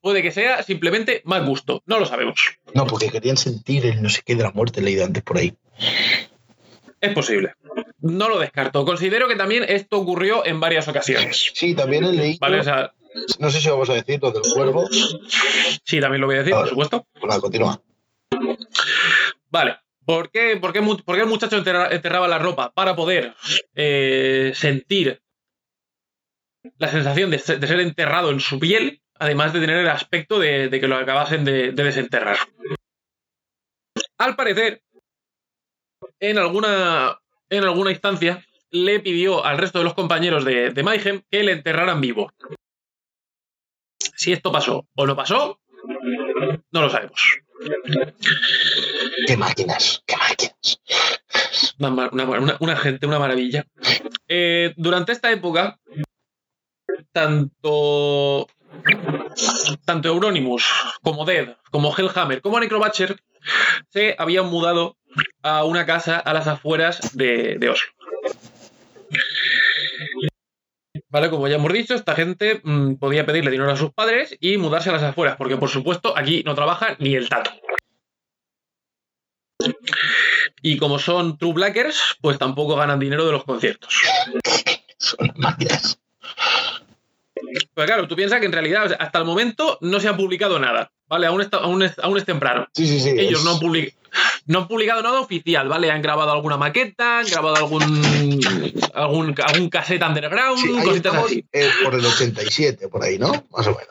[0.00, 1.82] puede que sea simplemente mal gusto.
[1.86, 2.58] No lo sabemos.
[2.74, 5.54] No, porque querían sentir el no sé qué de la muerte, leído antes por ahí.
[7.00, 7.54] Es posible.
[8.00, 8.84] No lo descarto.
[8.84, 11.52] Considero que también esto ocurrió en varias ocasiones.
[11.54, 12.60] Sí, también he leído, ¿Vale?
[12.60, 12.92] O sea,
[13.38, 14.88] no sé si vamos a decir lo del cuervo.
[15.84, 17.06] sí, también lo voy a decir, por supuesto.
[17.12, 17.80] Pues nada, continúa.
[19.50, 19.78] Vale.
[20.04, 22.72] ¿Por qué, por qué por qué el muchacho enterra- enterraba la ropa?
[22.72, 23.34] Para poder
[23.74, 25.20] eh, sentir
[26.78, 30.38] la sensación de, ser- de ser enterrado en su piel, además de tener el aspecto
[30.38, 32.38] de, de que lo acabasen de, de desenterrar.
[34.18, 34.82] Al parecer,
[36.18, 37.18] en alguna,
[37.50, 41.52] en alguna instancia, le pidió al resto de los compañeros de, de Mayhem que le
[41.52, 42.32] enterraran vivo.
[44.20, 45.58] Si esto pasó o no pasó,
[46.72, 47.38] no lo sabemos.
[49.26, 50.78] Qué máquinas, qué máquinas.
[51.78, 53.64] Una, ma- una- una- una gente, una maravilla.
[54.28, 55.80] Eh, durante esta época,
[57.12, 58.46] tanto,
[59.86, 60.64] tanto Euronymous
[61.02, 63.16] como Dead, como Hellhammer, como Necrobatcher
[63.88, 64.98] se habían mudado
[65.42, 67.90] a una casa a las afueras de, de Oslo.
[71.10, 74.56] Vale, como ya hemos dicho, esta gente mm, podía pedirle dinero a sus padres y
[74.58, 77.50] mudarse a las afueras, porque por supuesto aquí no trabaja ni el tato.
[80.62, 83.92] Y como son True Blackers, pues tampoco ganan dinero de los conciertos.
[84.98, 85.98] Son máquinas.
[87.74, 90.16] Pero claro, tú piensas que en realidad o sea, hasta el momento no se ha
[90.16, 91.26] publicado nada, ¿vale?
[91.26, 92.68] Aún, está, aún, es, aún es temprano.
[92.74, 93.10] Sí, sí, sí.
[93.16, 93.94] Ellos es- no han, public-
[94.46, 95.90] no han publicado nada oficial, ¿vale?
[95.90, 97.82] Han grabado alguna maqueta, han grabado algún
[98.94, 101.44] algún, algún cassette underground, Sí, ahí cositas estamos así.
[101.52, 103.32] eh, por el 87, por ahí, ¿no?
[103.50, 103.86] Más o menos.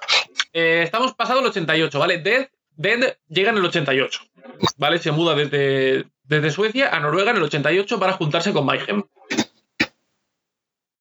[0.54, 2.18] Eh, estamos pasado el 88, ¿vale?
[2.20, 4.22] Dead, Dead llega en el 88,
[4.78, 5.00] ¿vale?
[5.00, 9.04] Se muda desde, desde Suecia a Noruega en el 88 para juntarse con Mayhem.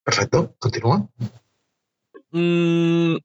[0.04, 1.06] Perfecto, continúa.
[2.30, 3.16] Mm,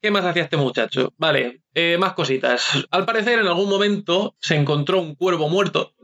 [0.00, 1.12] ¿Qué más hacía este muchacho?
[1.18, 2.86] Vale, eh, más cositas.
[2.90, 5.94] Al parecer, en algún momento se encontró un cuervo muerto.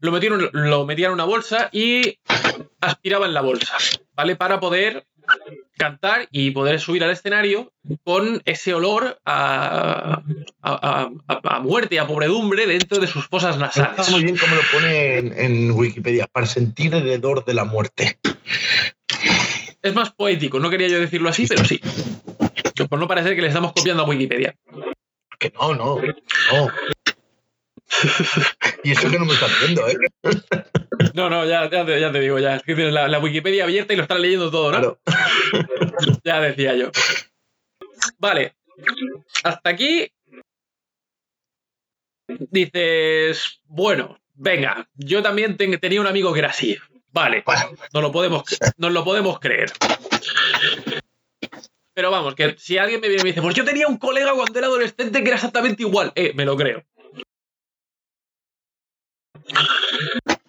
[0.00, 2.18] Lo metieron, lo metían en una bolsa y
[2.80, 3.76] aspiraba en la bolsa,
[4.14, 4.36] ¿vale?
[4.36, 5.06] Para poder
[5.78, 7.72] cantar y poder subir al escenario
[8.04, 10.20] con ese olor a,
[10.60, 14.10] a, a- a muerte y a pobredumbre dentro de sus fosas nasales.
[14.10, 18.18] muy bien cómo lo pone en, en Wikipedia, para sentir el hedor de la muerte.
[19.80, 21.80] Es más poético, no quería yo decirlo así, pero sí.
[22.88, 24.54] Por no parecer que le estamos copiando a Wikipedia.
[25.38, 26.68] Que no, no, no.
[28.84, 29.96] y eso que no me está viendo, ¿eh?
[31.14, 32.56] No, no, ya, ya, te, ya te digo, ya.
[32.56, 34.78] Es que tienes la, la Wikipedia abierta y lo estás leyendo todo, ¿no?
[34.78, 35.00] Claro.
[36.24, 36.90] Ya decía yo.
[38.18, 38.54] Vale.
[39.44, 40.10] Hasta aquí.
[42.28, 46.78] Dices, bueno, venga, yo también ten- tenía un amigo que era así.
[47.10, 48.44] Vale, Bueno, nos lo podemos,
[48.78, 49.70] nos lo podemos creer.
[51.94, 54.32] Pero vamos, que si alguien me viene y me dice, pues yo tenía un colega
[54.32, 56.12] cuando era adolescente que era exactamente igual.
[56.14, 56.82] Eh, me lo creo.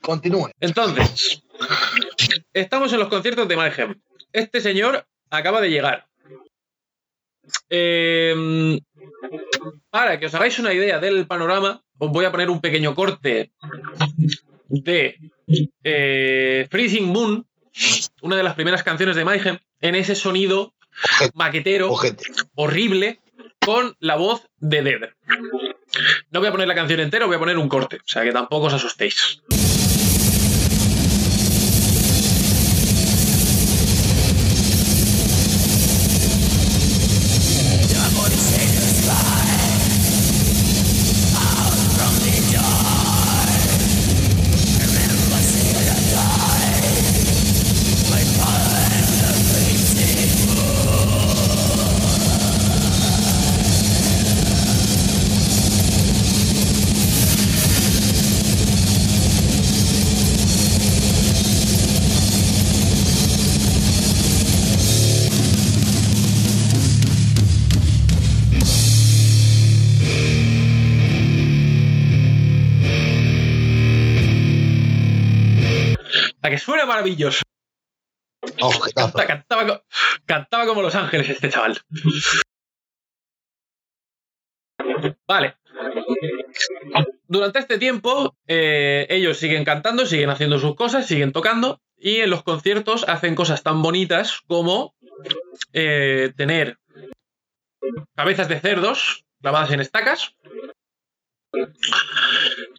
[0.02, 0.52] continúe.
[0.60, 1.44] Entonces,
[2.54, 4.02] estamos en los conciertos de Mayhem.
[4.32, 6.08] Este señor acaba de llegar.
[7.70, 8.80] Eh,
[9.90, 13.52] para que os hagáis una idea del panorama, os voy a poner un pequeño corte
[14.68, 15.18] de
[15.84, 17.46] eh, Freezing Moon,
[18.22, 20.74] una de las primeras canciones de Mayhem, en ese sonido
[21.34, 22.26] maquetero Ojete.
[22.56, 23.20] horrible
[23.60, 25.10] con la voz de Dead.
[26.32, 28.32] No voy a poner la canción entera, voy a poner un corte, o sea que
[28.32, 29.42] tampoco os asustéis.
[76.54, 77.42] Que suena maravilloso.
[78.62, 79.14] Ojetazo.
[79.18, 79.84] Canta- Cantaba, co-
[80.26, 81.82] cantaba como Los Ángeles este chaval.
[85.28, 85.56] Vale.
[87.28, 92.30] Durante este tiempo, eh, ellos siguen cantando, siguen haciendo sus cosas, siguen tocando y en
[92.30, 94.94] los conciertos hacen cosas tan bonitas como
[95.72, 96.78] eh, tener
[98.16, 100.36] cabezas de cerdos clavadas en estacas.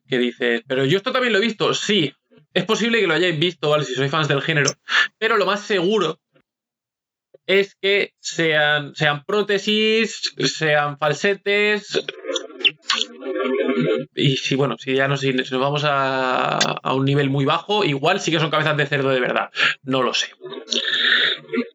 [0.07, 1.75] Que dices, pero yo esto también lo he visto.
[1.75, 2.15] Sí,
[2.55, 3.85] es posible que lo hayáis visto, ¿vale?
[3.85, 4.71] Si sois fans del género.
[5.19, 6.21] Pero lo más seguro
[7.47, 12.01] es que sean, sean prótesis, sean falsetes.
[14.15, 17.85] Y si, bueno, si ya nos, si nos vamos a, a un nivel muy bajo,
[17.85, 19.51] igual sí que son cabezas de cerdo de verdad.
[19.83, 20.29] No lo sé.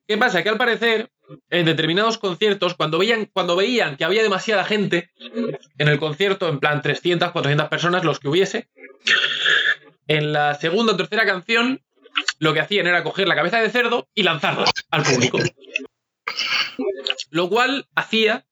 [0.07, 0.41] ¿Qué pasa?
[0.41, 1.11] Que al parecer,
[1.51, 5.11] en determinados conciertos, cuando veían, cuando veían que había demasiada gente
[5.77, 8.69] en el concierto, en plan 300, 400 personas, los que hubiese,
[10.09, 11.81] en la segunda o tercera canción,
[12.39, 15.37] lo que hacían era coger la cabeza de cerdo y lanzarla al público.
[17.29, 18.45] Lo cual hacía,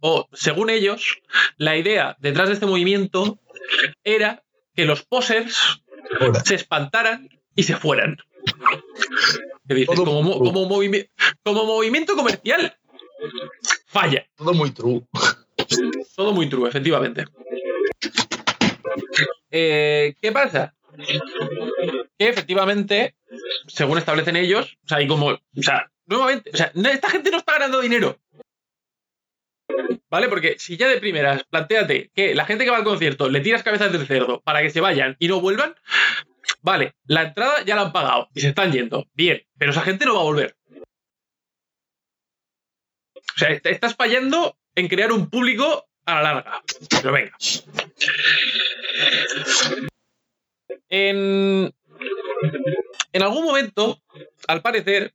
[0.00, 1.18] o según ellos,
[1.58, 3.38] la idea detrás de este movimiento
[4.04, 4.42] era
[4.74, 5.82] que los posers
[6.44, 8.16] se espantaran y se fueran.
[9.64, 11.10] Dices, Todo como, como, movimi-
[11.42, 12.76] como movimiento comercial,
[13.86, 14.26] falla.
[14.36, 15.02] Todo muy true.
[16.14, 17.24] Todo muy true, efectivamente.
[19.50, 20.74] Eh, ¿Qué pasa?
[22.18, 23.14] Que efectivamente,
[23.66, 27.38] según establecen ellos, o sea, y como, o sea, nuevamente, o sea, esta gente no
[27.38, 28.18] está ganando dinero.
[30.08, 30.28] ¿Vale?
[30.28, 33.62] Porque si ya de primeras, planteate que la gente que va al concierto le tiras
[33.64, 35.74] cabezas del cerdo para que se vayan y no vuelvan,
[36.62, 39.06] vale, la entrada ya la han pagado y se están yendo.
[39.14, 40.56] Bien, pero esa gente no va a volver.
[43.34, 46.62] O sea, est- estás fallando en crear un público a la larga.
[46.88, 47.36] Pero venga.
[50.88, 51.72] En,
[53.12, 54.00] en algún momento,
[54.48, 55.14] al parecer,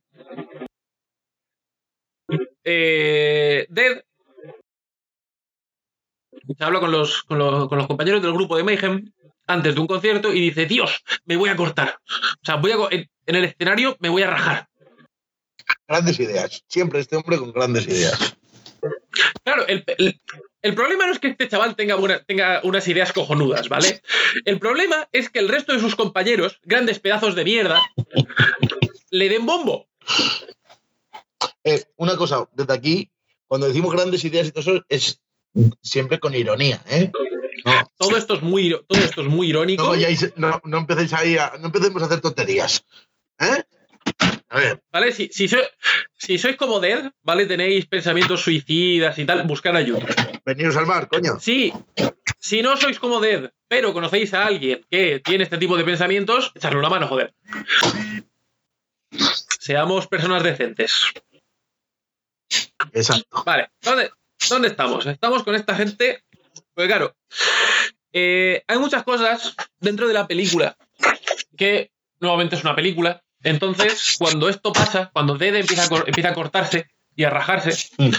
[2.64, 4.04] eh, Dead
[6.56, 9.12] se habla con los, con, los, con los compañeros del grupo de Mayhem
[9.46, 11.98] antes de un concierto y dice, Dios, me voy a cortar.
[12.08, 14.68] O sea, voy a, en, en el escenario me voy a rajar.
[15.86, 16.62] Grandes ideas.
[16.68, 18.36] Siempre este hombre con grandes ideas.
[19.44, 20.20] Claro, el, el-
[20.62, 24.00] el problema no es que este chaval tenga, buena- tenga unas ideas cojonudas, ¿vale?
[24.44, 27.80] El problema es que el resto de sus compañeros, grandes pedazos de mierda,
[29.10, 29.88] le den bombo.
[31.64, 33.10] Eh, una cosa, desde aquí,
[33.46, 35.20] cuando decimos grandes ideas y todo eso, es
[35.82, 37.10] siempre con ironía, ¿eh?
[37.64, 39.82] No, Todo esto es muy, todo esto es muy irónico.
[39.84, 42.84] no, vayáis- no, no empecéis ahí a, no empecemos a hacer tonterías.
[43.38, 43.62] ¿Eh?
[44.52, 45.12] A ver, ¿Vale?
[45.12, 47.46] Si, si sois como Dead, ¿vale?
[47.46, 50.04] Tenéis pensamientos suicidas y tal, buscar ayuda.
[50.44, 51.40] veniros al mar, coño.
[51.40, 51.72] Sí,
[52.38, 56.52] si no sois como Dead, pero conocéis a alguien que tiene este tipo de pensamientos,
[56.54, 57.32] echarle una mano, joder.
[59.58, 61.00] Seamos personas decentes.
[62.92, 63.44] Exacto.
[63.46, 64.10] Vale, ¿dónde,
[64.50, 65.06] dónde estamos?
[65.06, 66.24] Estamos con esta gente.
[66.74, 67.16] Pues claro,
[68.12, 70.76] eh, hay muchas cosas dentro de la película
[71.56, 73.22] que nuevamente es una película.
[73.44, 77.90] Entonces, cuando esto pasa, cuando Dede empieza a, cor- empieza a cortarse y a rajarse,
[77.98, 78.10] Mm.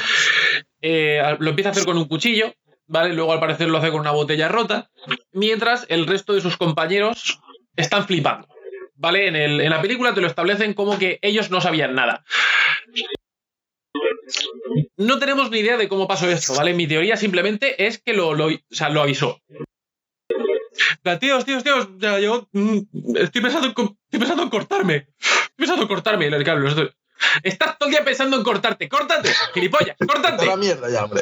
[0.82, 2.54] eh, lo empieza a hacer con un cuchillo,
[2.88, 3.14] ¿vale?
[3.14, 4.90] Luego al parecer lo hace con una botella rota,
[5.32, 7.40] mientras el resto de sus compañeros
[7.76, 8.48] están flipando.
[8.96, 9.28] ¿Vale?
[9.28, 12.24] En, el- en la película te lo establecen como que ellos no sabían nada.
[14.98, 16.74] No tenemos ni idea de cómo pasó esto, ¿vale?
[16.74, 19.40] Mi teoría simplemente es que lo, lo- o sea, lo avisó.
[21.20, 22.80] Tíos, tíos, tíos, ya, yo mm,
[23.16, 25.08] estoy, pensando en, estoy pensando en cortarme.
[25.20, 26.28] Estoy pensando en cortarme.
[26.28, 26.96] Y le claro, los dos,
[27.44, 28.90] Estás todo el día pensando en cortarte.
[28.90, 29.32] ¡Córtate!
[29.54, 29.96] ¡Gilipollas!
[30.00, 30.46] ¡Córtate!
[30.46, 31.22] La mierda ya, hombre.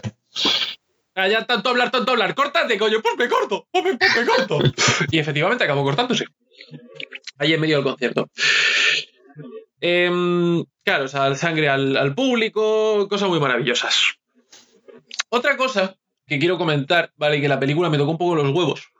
[1.15, 2.33] Ya tanto hablar, tanto hablar.
[2.33, 3.01] ¡Córtate, coño!
[3.01, 3.67] ¡Pues me corto!
[3.71, 4.59] ¡Pues me, pues me corto!
[5.11, 6.25] Y efectivamente acabó cortándose.
[7.37, 8.29] Ahí en medio del concierto.
[9.79, 14.15] Em, claro, o sea, sangre al, al público, cosas muy maravillosas.
[15.29, 15.95] Otra cosa
[16.27, 17.41] que quiero comentar, ¿vale?
[17.41, 18.90] Que la película me tocó un poco los huevos.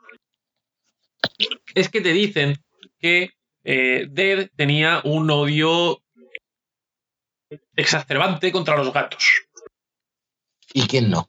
[1.74, 2.62] Es que te dicen
[2.98, 3.32] que
[3.64, 6.02] eh, Dead tenía un odio
[7.76, 9.24] exacerbante contra los gatos.
[10.72, 11.28] ¿Y quién no?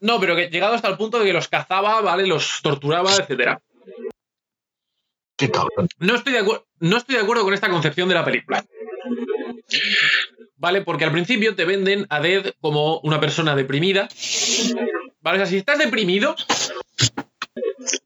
[0.00, 2.26] No, pero que llegado hasta el punto de que los cazaba, ¿vale?
[2.26, 3.62] Los torturaba, etcétera.
[5.36, 5.88] Qué cabrón.
[5.98, 6.44] No estoy, de
[6.80, 8.64] no estoy de acuerdo con esta concepción de la película.
[10.56, 10.82] ¿Vale?
[10.82, 14.08] Porque al principio te venden a Dead como una persona deprimida.
[15.20, 15.38] ¿Vale?
[15.38, 16.36] O sea, si estás deprimido,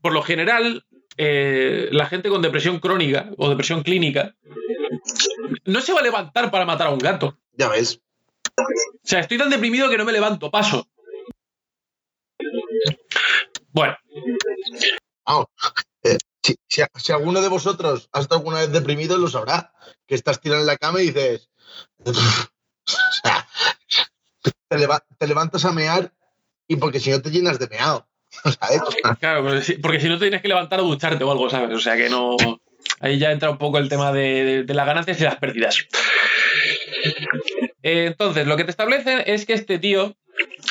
[0.00, 0.84] por lo general,
[1.16, 4.34] eh, la gente con depresión crónica o depresión clínica
[5.64, 7.38] no se va a levantar para matar a un gato.
[7.52, 8.00] Ya ves.
[8.56, 8.62] O
[9.02, 10.88] sea, estoy tan deprimido que no me levanto, paso.
[13.72, 13.96] Bueno,
[15.24, 15.46] Vamos.
[16.02, 19.72] eh, si, si- si alguno de vosotros ha estado alguna vez deprimido, lo sabrá.
[20.06, 21.50] Que estás tirado en la cama y dices.
[22.04, 22.12] o
[23.22, 23.46] sea,
[24.68, 26.12] te, leva- te levantas a mear
[26.66, 28.08] y porque si no te llenas de meado.
[29.21, 29.45] Claro,
[29.83, 31.75] porque si, no te tienes que levantar a ducharte o algo, ¿sabes?
[31.75, 32.37] O sea que no.
[33.01, 35.87] Ahí ya entra un poco el tema de las ganancias y las pérdidas.
[37.83, 40.17] Eh, Entonces, lo que te establecen es que este tío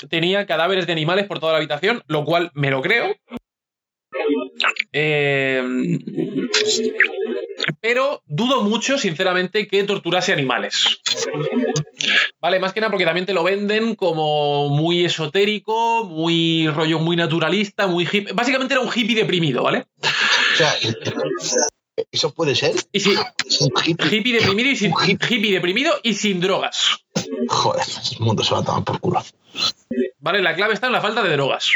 [0.09, 3.15] tenía cadáveres de animales por toda la habitación, lo cual me lo creo.
[4.93, 5.61] Eh,
[7.81, 11.01] pero dudo mucho, sinceramente, que torturase animales.
[12.39, 17.15] Vale, más que nada porque también te lo venden como muy esotérico, muy rollo, muy
[17.15, 18.33] naturalista, muy hippie.
[18.33, 19.85] Básicamente era un hippie deprimido, ¿vale?
[20.01, 20.73] O sea,
[22.11, 22.75] ¿eso puede ser?
[22.91, 24.17] Y Un hippie.
[24.17, 25.27] hippie deprimido y sin, Un hippie.
[25.37, 26.97] hippie deprimido y sin drogas.
[27.47, 29.23] Joder, el mundo se va a tomar por culo.
[30.19, 30.41] ¿Vale?
[30.41, 31.71] La clave está en la falta de drogas.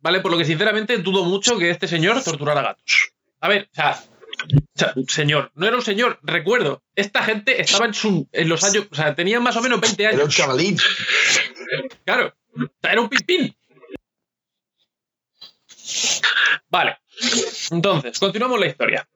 [0.00, 0.20] ¿Vale?
[0.20, 3.12] Por lo que sinceramente dudo mucho que este señor torturara gatos.
[3.40, 4.02] A ver, o sea,
[4.44, 8.64] o sea, señor, no era un señor, recuerdo, esta gente estaba en, su, en los
[8.64, 10.34] años, o sea, tenían más o menos 20 Era un años.
[10.34, 10.76] chavalín.
[12.04, 12.34] Claro,
[12.82, 13.54] era un pipín.
[16.68, 16.98] Vale,
[17.70, 19.08] entonces, continuamos la historia.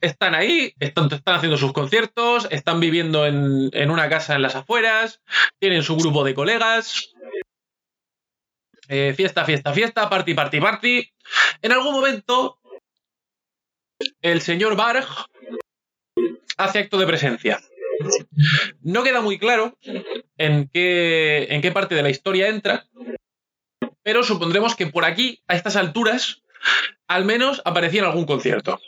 [0.00, 4.56] Están ahí, están, están haciendo sus conciertos, están viviendo en, en una casa en las
[4.56, 5.20] afueras,
[5.58, 7.14] tienen su grupo de colegas.
[8.88, 11.12] Eh, fiesta, fiesta, fiesta, party, party, party.
[11.62, 12.58] En algún momento,
[14.22, 15.06] el señor Barg
[16.56, 17.60] hace acto de presencia.
[18.80, 19.76] No queda muy claro
[20.36, 22.86] en qué, en qué parte de la historia entra,
[24.02, 26.42] pero supondremos que por aquí, a estas alturas,
[27.06, 28.80] al menos aparecía en algún concierto.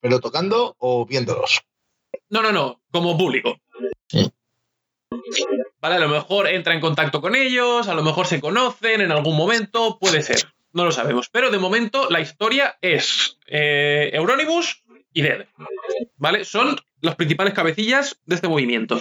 [0.00, 1.60] ¿Pero tocando o viéndolos?
[2.28, 3.60] No, no, no, como público.
[4.08, 4.30] Sí.
[5.80, 9.12] Vale, a lo mejor entra en contacto con ellos, a lo mejor se conocen en
[9.12, 11.28] algún momento, puede ser, no lo sabemos.
[11.30, 15.46] Pero de momento la historia es eh, Euronymous y Dead.
[16.16, 16.44] ¿Vale?
[16.44, 19.00] Son los principales cabecillas de este movimiento.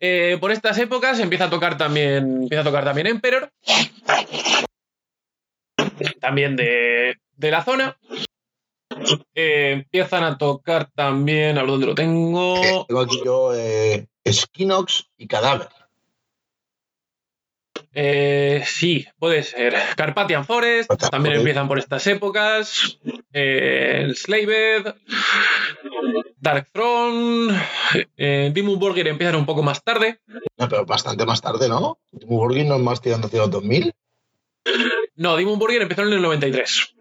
[0.00, 2.42] Eh, por estas épocas empieza a tocar también.
[2.42, 3.50] Empieza a tocar también Emperor.
[6.20, 7.96] También de, de la zona.
[9.34, 11.58] Eh, empiezan a tocar también.
[11.58, 12.86] A ver dónde lo tengo.
[12.86, 15.68] tengo aquí yo eh, Skinox y Cadáver.
[17.94, 19.74] Eh, sí, puede ser.
[19.96, 20.88] Carpathian Forest.
[20.88, 21.40] Carpathian También Forest.
[21.42, 22.98] empiezan por estas épocas.
[23.32, 24.94] Eh, Slaved.
[26.40, 27.54] Dark Throne.
[28.16, 30.20] Eh, Dimmu Borgir empiezan un poco más tarde.
[30.58, 31.98] No, pero bastante más tarde, ¿no?
[32.10, 33.92] Borgir no es más tirando hacia los 2000.
[35.16, 36.94] No, Burger empezó en el 93.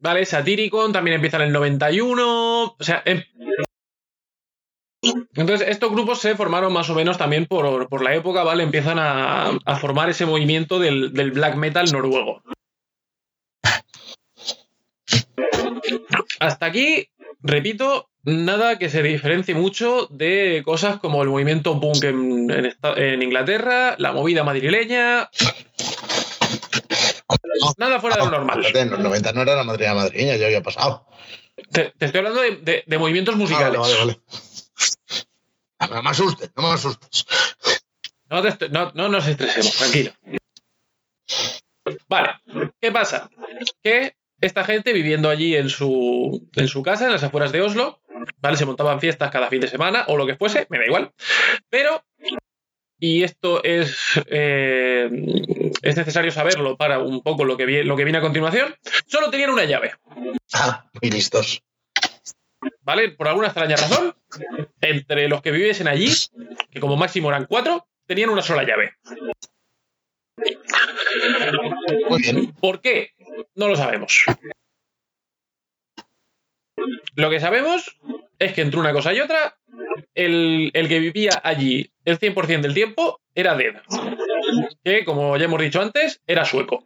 [0.00, 2.64] Vale, Satyricon también empieza en el 91.
[2.64, 3.22] O sea, em-
[5.34, 8.62] entonces estos grupos se formaron más o menos también por, por la época, ¿vale?
[8.62, 12.42] Empiezan a, a formar ese movimiento del, del black metal noruego.
[16.40, 17.08] Hasta aquí,
[17.42, 22.48] repito, nada que se diferencie mucho de cosas como el movimiento punk en,
[22.96, 25.28] en Inglaterra, la movida madrileña.
[27.78, 28.64] Nada fuera de lo normal.
[28.74, 31.06] En los 90 no era la madrina madrileña, ya había pasado.
[31.72, 33.78] Te, te estoy hablando de, de- de movimientos Ah, musicales.
[33.78, 34.20] vale, vale, vale.
[35.90, 37.26] No me asustes, no me asustes.
[38.30, 40.12] No, te no, no nos estresemos, tranquilo.
[42.08, 42.30] Vale,
[42.80, 43.30] ¿qué pasa?
[43.82, 48.00] Que esta gente viviendo allí en su, en su casa, en las afueras de Oslo,
[48.40, 48.56] ¿vale?
[48.56, 51.12] Se montaban fiestas cada fin de semana o lo que fuese, me da igual.
[51.70, 52.04] Pero,
[52.98, 53.96] y esto es,
[54.26, 55.08] eh,
[55.82, 58.74] es necesario saberlo para un poco lo que, vi- lo que viene a continuación,
[59.06, 59.92] solo tenían una llave,
[60.54, 61.62] Ah, muy listos.
[62.82, 63.10] ¿Vale?
[63.10, 64.14] Por alguna extraña razón,
[64.80, 66.10] entre los que viviesen allí,
[66.70, 68.94] que como máximo eran cuatro, tenían una sola llave.
[72.08, 72.52] Muy bien.
[72.54, 73.10] ¿Por qué?
[73.54, 74.24] No lo sabemos.
[77.14, 77.98] Lo que sabemos
[78.38, 79.56] es que entre una cosa y otra,
[80.14, 83.82] el, el que vivía allí el 100% del tiempo era Dead.
[84.84, 86.84] Que, como ya hemos dicho antes, era sueco.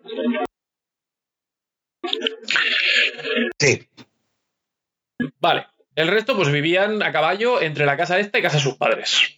[3.58, 3.88] Sí.
[5.40, 5.66] Vale.
[5.94, 9.36] El resto, pues vivían a caballo entre la casa esta y casa de sus padres.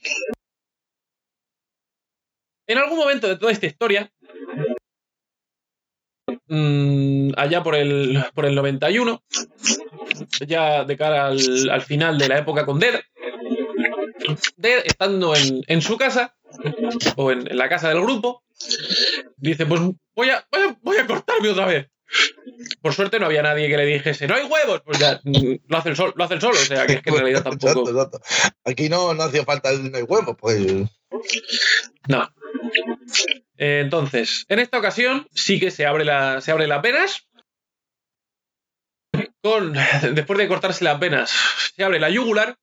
[2.66, 4.10] En algún momento de toda esta historia,
[6.46, 9.22] mm, allá por el, por el 91,
[10.46, 13.00] ya de cara al, al final de la época con Dead,
[14.56, 16.36] Dead, estando en, en su casa,
[17.16, 18.44] o en, en la casa del grupo,
[19.36, 19.80] dice, pues
[20.14, 21.88] voy a, voy a, voy a cortarme otra vez.
[22.80, 25.76] Por suerte no había nadie que le dijese, no hay huevos, pues ya mm, lo
[25.76, 27.88] hace el sol, lo hace el solo, o sea que es que en realidad tampoco.
[27.88, 28.54] Exacto, exacto.
[28.64, 30.60] Aquí no, no hacía falta el no hay huevo, pues.
[32.08, 32.28] No.
[33.56, 37.28] Eh, Entonces, en esta ocasión sí que se abre la, se abre las venas.
[39.42, 39.74] Con,
[40.14, 41.30] después de cortarse las venas,
[41.74, 42.56] se abre la yugular.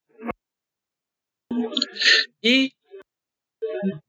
[2.42, 2.74] Y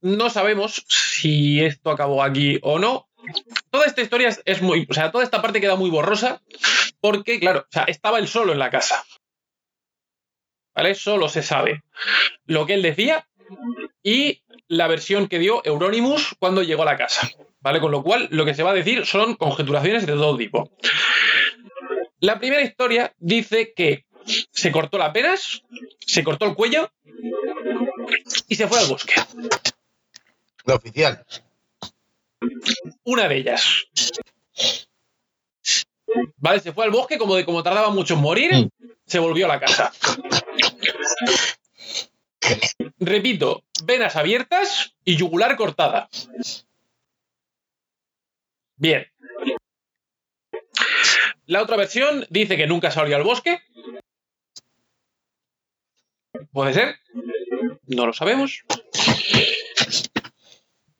[0.00, 3.08] no sabemos si esto acabó aquí o no.
[3.70, 4.86] Toda esta historia es, muy.
[4.88, 6.42] O sea, toda esta parte queda muy borrosa.
[7.00, 9.04] Porque, claro, estaba él solo en la casa.
[10.74, 10.94] ¿Vale?
[10.94, 11.82] Solo se sabe
[12.44, 13.26] lo que él decía
[14.02, 17.28] y la versión que dio Euronymous cuando llegó a la casa.
[17.60, 17.80] ¿Vale?
[17.80, 20.70] Con lo cual, lo que se va a decir son conjeturaciones de todo tipo.
[22.20, 25.62] La primera historia dice que se cortó las venas,
[26.00, 26.90] se cortó el cuello
[28.48, 29.14] y se fue al bosque.
[30.64, 31.24] La oficial.
[33.04, 33.84] Una de ellas.
[36.36, 36.60] ¿Vale?
[36.60, 38.68] Se fue al bosque, como, de, como tardaba mucho en morir, Mm.
[39.06, 39.92] se volvió a la casa.
[42.98, 46.08] Repito, venas abiertas y yugular cortada.
[48.76, 49.06] Bien.
[51.46, 53.60] La otra versión dice que nunca salió al bosque.
[56.52, 56.96] ¿Puede ser?
[57.86, 58.64] No lo sabemos.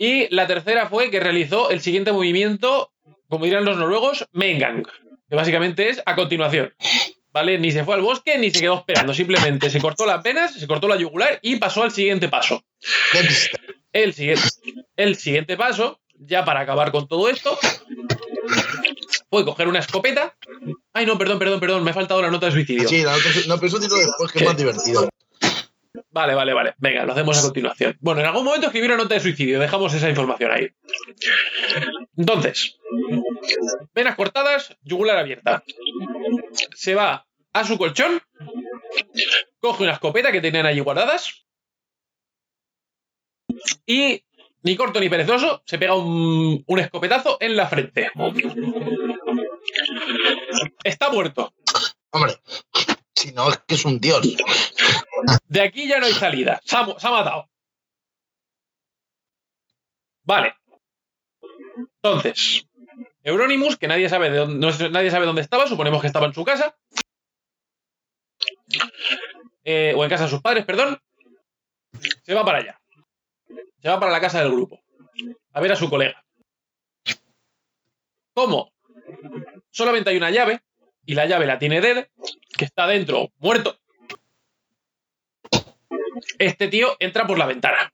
[0.02, 2.90] Y la tercera fue que realizó el siguiente movimiento,
[3.28, 4.82] como dirán los noruegos, Mengang,
[5.28, 6.72] que básicamente es a continuación.
[7.34, 7.58] ¿Vale?
[7.58, 10.66] Ni se fue al bosque ni se quedó esperando, simplemente se cortó las venas, se
[10.66, 12.64] cortó la yugular y pasó al siguiente paso.
[13.92, 14.48] El siguiente,
[14.96, 17.58] el siguiente paso, ya para acabar con todo esto,
[19.28, 20.34] fue coger una escopeta.
[20.94, 22.88] Ay, no, perdón, perdón, perdón, me ha faltado la nota de suicidio.
[22.88, 23.10] Sí, no,
[23.48, 25.10] no, pero eso después, que es más divertido.
[26.10, 26.74] Vale, vale, vale.
[26.78, 27.96] Venga, lo hacemos a continuación.
[28.00, 30.68] Bueno, en algún momento escribí una nota de suicidio, dejamos esa información ahí.
[32.16, 32.78] Entonces,
[33.94, 35.64] venas cortadas, yugular abierta.
[36.74, 38.20] Se va a su colchón,
[39.58, 41.44] coge una escopeta que tenían allí guardadas
[43.84, 44.24] y,
[44.62, 48.10] ni corto ni perezoso, se pega un, un escopetazo en la frente.
[50.84, 51.52] Está muerto.
[52.10, 52.34] Hombre,
[53.20, 54.20] si no, es que es un dios.
[55.48, 56.60] De aquí ya no hay salida.
[56.64, 57.48] Se ha, se ha matado.
[60.24, 60.54] Vale.
[62.02, 62.66] Entonces,
[63.22, 66.34] Euronymous, que nadie sabe, de dónde, no- nadie sabe dónde estaba, suponemos que estaba en
[66.34, 66.76] su casa.
[69.64, 70.98] Eh, o en casa de sus padres, perdón.
[72.24, 72.80] Se va para allá.
[73.82, 74.80] Se va para la casa del grupo.
[75.52, 76.24] A ver a su colega.
[78.34, 78.72] ¿Cómo?
[79.70, 80.62] Solamente hay una llave.
[81.10, 82.06] Y la llave la tiene Dead,
[82.56, 83.76] que está dentro, muerto.
[86.38, 87.92] Este tío entra por la ventana.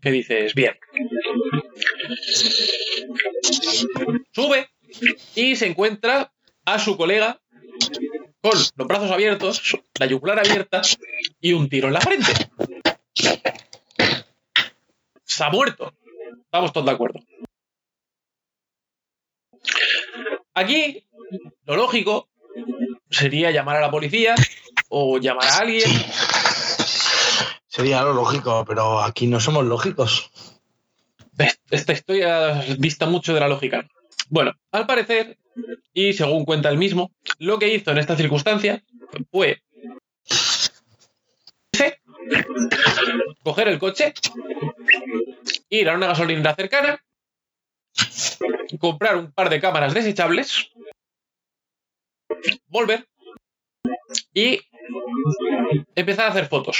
[0.00, 0.54] ¿Qué dices?
[0.54, 0.78] Bien.
[4.30, 4.70] Sube
[5.34, 6.32] y se encuentra
[6.64, 7.40] a su colega
[8.40, 10.82] con los brazos abiertos, la yugular abierta
[11.40, 12.32] y un tiro en la frente.
[15.24, 15.92] Se ha muerto.
[16.44, 17.18] Estamos todos de acuerdo.
[20.54, 21.06] Aquí,
[21.64, 22.28] lo lógico
[23.10, 24.34] sería llamar a la policía
[24.88, 25.90] o llamar a alguien.
[27.66, 30.30] Sería lo lógico, pero aquí no somos lógicos.
[31.70, 33.88] Esta historia dista mucho de la lógica.
[34.28, 35.38] Bueno, al parecer,
[35.94, 38.82] y según cuenta el mismo, lo que hizo en esta circunstancia
[39.30, 39.62] fue
[43.42, 44.14] coger el coche,
[45.68, 47.02] ir a una gasolinera cercana,
[48.78, 50.70] comprar un par de cámaras desechables,
[52.66, 53.06] volver
[54.34, 54.60] y
[55.94, 56.78] empezar a hacer fotos.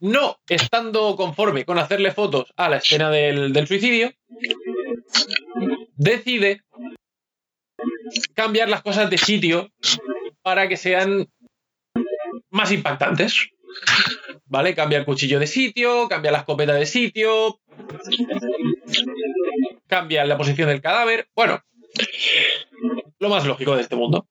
[0.00, 4.12] No estando conforme con hacerle fotos a la escena del, del suicidio,
[5.96, 6.62] decide
[8.34, 9.70] cambiar las cosas de sitio
[10.42, 11.28] para que sean
[12.50, 13.48] más impactantes.
[14.46, 14.74] ¿Vale?
[14.74, 17.60] Cambia el cuchillo de sitio, cambia la escopeta de sitio,
[19.86, 21.28] cambia la posición del cadáver.
[21.34, 21.62] Bueno,
[23.18, 24.26] lo más lógico de este mundo.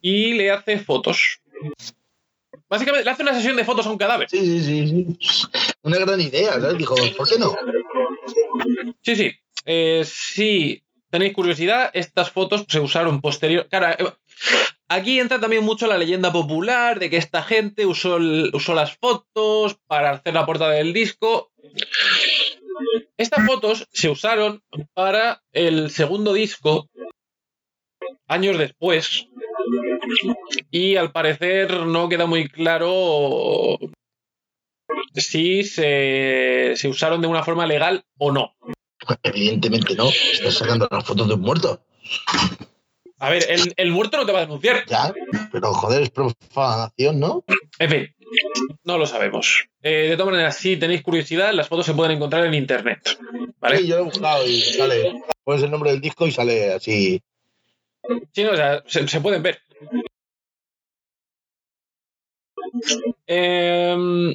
[0.00, 1.40] Y le hace fotos.
[2.68, 4.30] Básicamente le hace una sesión de fotos a un cadáver.
[4.30, 5.46] Sí, sí, sí, sí.
[5.82, 6.78] Una gran idea, ¿sabes?
[6.78, 7.56] Dijo, ¿por qué no?
[9.02, 9.32] Sí, sí.
[9.64, 13.66] Eh, si tenéis curiosidad, estas fotos se usaron posterior.
[13.68, 14.12] Claro, eh,
[14.90, 18.18] aquí entra también mucho la leyenda popular de que esta gente usó,
[18.52, 21.50] usó las fotos para hacer la portada del disco.
[23.16, 24.62] Estas fotos se usaron
[24.92, 26.88] para el segundo disco
[28.26, 29.26] años después.
[30.70, 33.78] Y al parecer no queda muy claro
[35.14, 38.54] si se, se usaron de una forma legal o no.
[39.22, 40.08] Evidentemente no.
[40.08, 41.80] Estás sacando las fotos de un muerto.
[43.20, 44.84] A ver, el, el muerto no te va a denunciar.
[44.86, 45.12] Ya,
[45.52, 47.44] pero joder, es profanación, ¿no?
[47.78, 48.14] En fin,
[48.84, 49.66] no lo sabemos.
[49.82, 53.18] Eh, de todas maneras, si tenéis curiosidad, las fotos se pueden encontrar en internet.
[53.60, 53.78] ¿Vale?
[53.78, 55.22] Sí, yo lo he buscado y sale.
[55.44, 57.22] Pones el nombre del disco y sale así.
[58.32, 59.60] Sí, no, o sea, se, se pueden ver.
[63.26, 64.34] Em,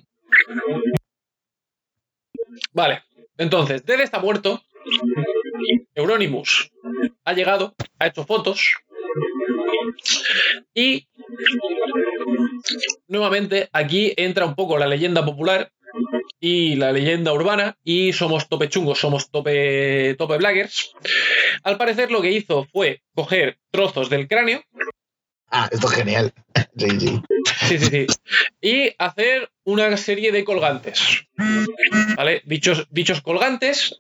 [2.72, 3.04] vale,
[3.38, 4.62] entonces, Dede está muerto.
[5.96, 6.72] Euronymous
[7.24, 8.78] ha llegado, ha hecho fotos.
[10.74, 11.08] Y
[13.08, 15.72] nuevamente aquí entra un poco la leyenda popular
[16.40, 20.94] y la leyenda urbana y somos tope chungos, somos tope, tope blaggers.
[21.64, 24.64] Al parecer lo que hizo fue coger trozos del cráneo
[25.50, 26.34] Ah, esto es genial.
[26.78, 27.22] Sí, sí.
[27.68, 28.08] Sí, sí, sí.
[28.60, 31.26] Y hacer una serie de colgantes.
[32.18, 32.42] ¿Vale?
[32.44, 33.98] Dichos, dichos colgantes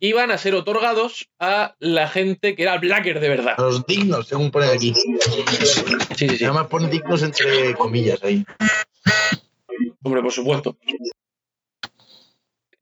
[0.00, 3.54] iban a ser otorgados a la gente que era blacker de verdad.
[3.58, 4.94] A los dignos, según pone aquí.
[4.94, 5.44] Sí,
[6.16, 6.44] sí, sí.
[6.44, 8.44] Además pone dignos entre comillas ahí.
[10.02, 10.76] Hombre, por supuesto.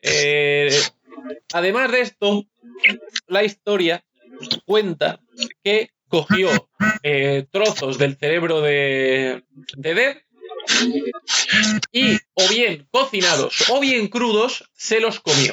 [0.00, 0.80] Eh,
[1.52, 2.46] además de esto,
[3.26, 4.04] la historia
[4.64, 5.20] cuenta
[5.64, 6.48] que cogió
[7.02, 9.44] eh, trozos del cerebro de,
[9.76, 10.16] de Dead
[11.92, 15.52] y, o bien cocinados o bien crudos, se los comió.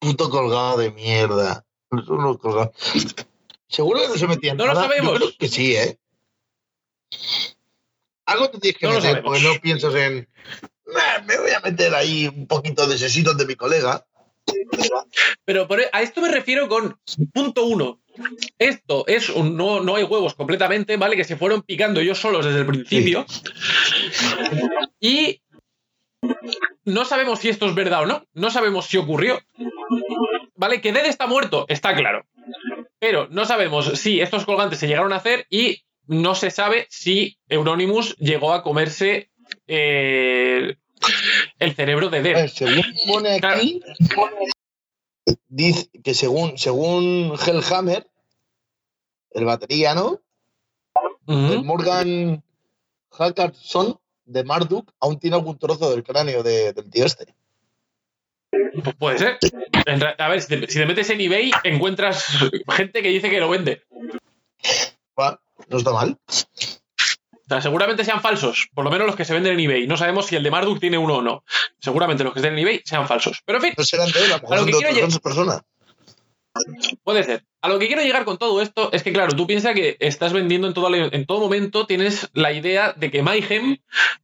[0.00, 1.64] Puto colgado de mierda.
[1.92, 2.72] Es uno colgado.
[3.68, 5.12] Seguro que no se metía en No lo sabemos.
[5.12, 5.98] Yo creo que sí, ¿eh?
[8.26, 10.28] Algo te tienes que No meter, porque no piensas en.
[10.86, 14.06] "Nah, Me voy a meter ahí un poquito de sesitos de mi colega.
[15.44, 16.98] Pero por- a esto me refiero con
[17.32, 18.00] punto uno.
[18.58, 21.16] Esto es un no, no hay huevos completamente, ¿vale?
[21.16, 23.26] Que se fueron picando ellos solos desde el principio.
[24.98, 25.40] Y
[26.84, 28.24] no sabemos si esto es verdad o no.
[28.32, 29.40] No sabemos si ocurrió.
[30.54, 30.80] ¿Vale?
[30.80, 32.24] Que Ded está muerto, está claro.
[32.98, 37.38] Pero no sabemos si estos colgantes se llegaron a hacer y no se sabe si
[37.48, 39.30] Euronymous llegó a comerse
[39.66, 40.76] eh,
[41.58, 43.80] el cerebro de según pone aquí,
[45.48, 48.08] dice que según, según Hellhammer,
[49.30, 50.20] el batería, ¿no?
[51.26, 51.64] El.
[51.64, 52.42] Morgan
[53.10, 53.99] Hackerson
[54.30, 57.34] de Marduk aún tiene algún trozo del cráneo de- del tío este.
[58.82, 59.38] Pues puede ser.
[60.18, 62.24] A ver, si te, si te metes en eBay, encuentras
[62.68, 63.82] gente que dice que lo vende.
[65.18, 66.16] Va, no está mal.
[66.28, 68.68] O sea, seguramente sean falsos.
[68.74, 69.86] Por lo menos los que se venden en eBay.
[69.88, 71.44] No sabemos si el de Marduk tiene uno o no.
[71.80, 73.42] Seguramente los que estén en eBay sean falsos.
[73.44, 75.10] Pero en fin, No serán de él, a lo que quiero llegar-.
[77.04, 77.44] Puede ser.
[77.62, 80.32] A lo que quiero llegar con todo esto es que, claro, tú piensas que estás
[80.32, 83.78] vendiendo en todo, en todo momento, tienes la idea de que Mayhem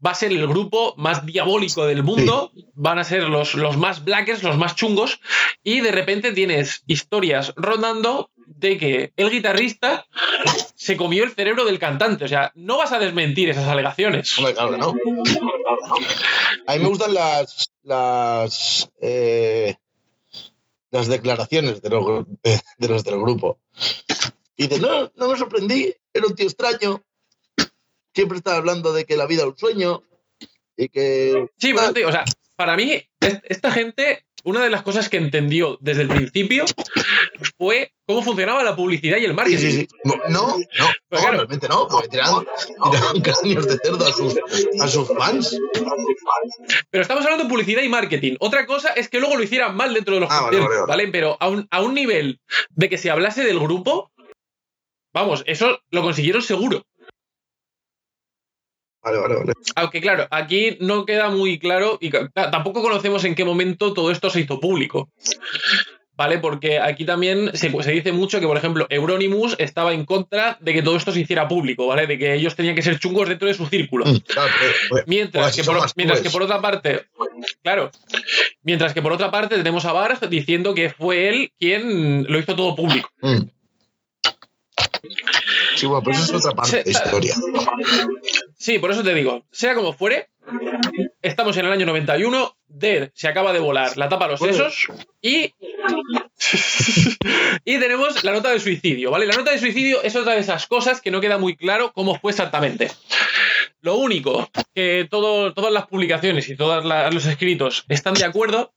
[0.05, 4.05] va a ser el grupo más diabólico del mundo, van a ser los, los más
[4.05, 5.21] blackers, los más chungos,
[5.63, 10.07] y de repente tienes historias rondando de que el guitarrista
[10.75, 12.25] se comió el cerebro del cantante.
[12.25, 14.37] O sea, no vas a desmentir esas alegaciones.
[14.39, 14.95] Hombre, claro que no.
[16.67, 17.71] A mí me gustan las.
[17.83, 19.77] las eh,
[20.91, 23.61] las declaraciones de los, de, de los del grupo.
[24.57, 27.05] Y dice, no, no me sorprendí, era un tío extraño.
[28.15, 30.03] Siempre estaba hablando de que la vida es un sueño
[30.77, 31.49] y que...
[31.59, 32.25] Sí, bueno, tío, o sea,
[32.57, 36.65] para mí, es- esta gente, una de las cosas que entendió desde el principio
[37.59, 39.59] fue cómo funcionaba la publicidad y el Sí, marketing.
[39.59, 39.89] sí, sí.
[40.05, 41.31] No, no, no, claro.
[41.33, 42.47] realmente no, porque tiraban,
[42.91, 44.35] tiraban cráneos de cerdo a sus,
[44.81, 45.59] a sus fans.
[46.91, 48.37] Pero estamos hablando de publicidad y marketing.
[48.41, 51.03] Otra cosa es que luego lo hicieran mal dentro de los Ah, vale, conciertos, vale,
[51.05, 51.13] ¿vale?
[51.13, 52.41] Pero a un, a un nivel
[52.71, 54.11] de que se hablase del grupo,
[55.13, 56.85] vamos, eso lo consiguieron seguro.
[59.07, 59.53] Vale, vale, vale.
[59.77, 64.31] Aunque claro, aquí no queda muy claro y tampoco conocemos en qué momento todo esto
[64.31, 65.11] se hizo público.
[66.17, 66.39] ¿Vale?
[66.39, 70.73] Porque aquí también se, se dice mucho que, por ejemplo, Euronymous estaba en contra de
[70.73, 72.07] que todo esto se hiciera público, ¿vale?
[72.07, 74.07] De que ellos tenían que ser chungos dentro de su círculo.
[74.07, 74.51] Mm, claro,
[75.07, 77.03] Mientras Pues que, son por, más mientras que por otra parte,
[77.63, 77.91] claro,
[78.63, 82.57] mientras que por otra parte tenemos a Barg diciendo que fue él quien lo hizo
[82.57, 83.11] todo público.
[83.21, 83.43] Mm.
[85.77, 87.35] Sí, bueno, pero eso es otra parte de historia.
[88.57, 90.29] Sí, por eso te digo, sea como fuere,
[91.23, 94.87] estamos en el año 91, Dead se acaba de volar la tapa a los sesos
[95.21, 95.53] y...
[97.65, 99.27] y tenemos la nota de suicidio, ¿vale?
[99.27, 102.19] La nota de suicidio es otra de esas cosas que no queda muy claro cómo
[102.19, 102.91] fue exactamente.
[103.81, 108.73] Lo único que todo- todas las publicaciones y todos los escritos están de acuerdo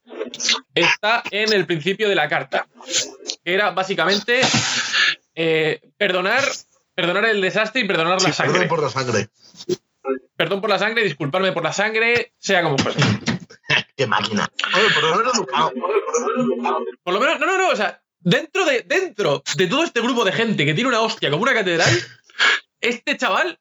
[0.74, 2.68] está en el principio de la carta,
[3.44, 4.40] que era básicamente
[5.34, 6.44] eh, perdonar,
[6.94, 8.52] perdonar el desastre y perdonar la sangre.
[8.60, 9.28] perdón por la sangre.
[10.36, 12.98] Perdón por la sangre, disculparme por la sangre, sea como fuese.
[13.96, 14.50] Qué máquina.
[14.94, 15.72] Por lo menos educado.
[17.02, 20.24] Por lo menos, no, no, no, o sea, dentro de, dentro de todo este grupo
[20.24, 21.90] de gente que tiene una hostia como una catedral,
[22.80, 23.60] este chaval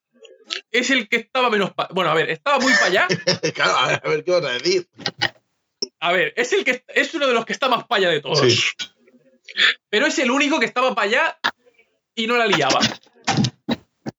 [0.71, 1.73] es el que estaba menos.
[1.73, 3.07] pa- bueno, a ver, estaba muy para allá.
[3.53, 4.87] Claro, a ver, a ver qué vas a decir.
[5.99, 8.21] A ver, es el que es uno de los que está más para allá de
[8.21, 8.39] todos.
[8.39, 8.57] Sí.
[9.89, 11.39] Pero es el único que estaba para allá
[12.23, 12.79] y no la liaba.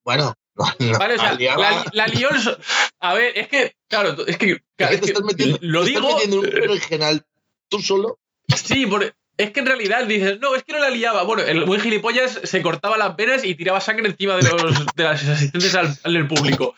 [0.05, 0.65] Bueno, no,
[0.99, 1.15] ¿Vale?
[1.15, 1.85] O sea, la liaba.
[1.93, 2.59] la, lió el so-
[3.01, 5.59] A ver, es que, claro, es que, Es claro, que es te que estás metiendo,
[5.63, 6.15] lo estás digo.
[6.15, 7.27] metiendo en un berenjenal
[7.69, 8.19] tú solo.
[8.57, 11.23] Sí, por- es que en realidad dices, no, es que no la liaba.
[11.23, 15.05] Bueno, el buen gilipollas se cortaba las venas y tiraba sangre encima de, los, de
[15.05, 16.75] las asistentes al, al público.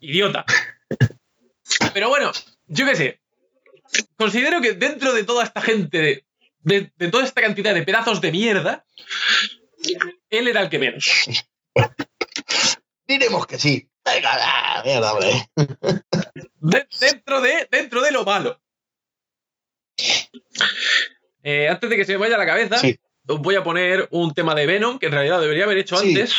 [0.00, 0.44] Idiota.
[1.94, 2.32] Pero bueno,
[2.66, 3.20] yo qué sé.
[4.16, 6.24] Considero que dentro de toda esta gente,
[6.60, 8.84] de- de toda esta cantidad de pedazos de mierda,
[10.30, 11.04] él era el que menos.
[13.06, 13.88] Diremos que sí.
[14.04, 15.48] Venga, mierda, hombre.
[16.60, 18.60] De- dentro, de, dentro de lo malo.
[21.42, 22.98] Eh, antes de que se me vaya la cabeza, Sí.
[23.26, 26.08] os voy a poner un tema de Venom, que en realidad debería haber hecho Sí.
[26.08, 26.34] antes.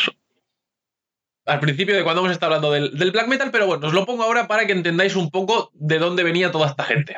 [1.46, 4.06] Al principio de cuando hemos estado hablando del, del black metal, pero bueno, os lo
[4.06, 7.18] pongo ahora para que entendáis un poco de dónde venía toda esta gente.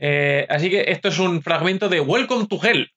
[0.00, 2.90] Eh, así que esto es un fragmento de Welcome to Hell.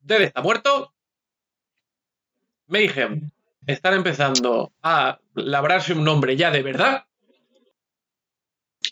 [0.00, 0.92] Debe está muerto.
[2.66, 3.30] Mayhem
[3.66, 7.06] están empezando a labrarse un nombre ya de verdad.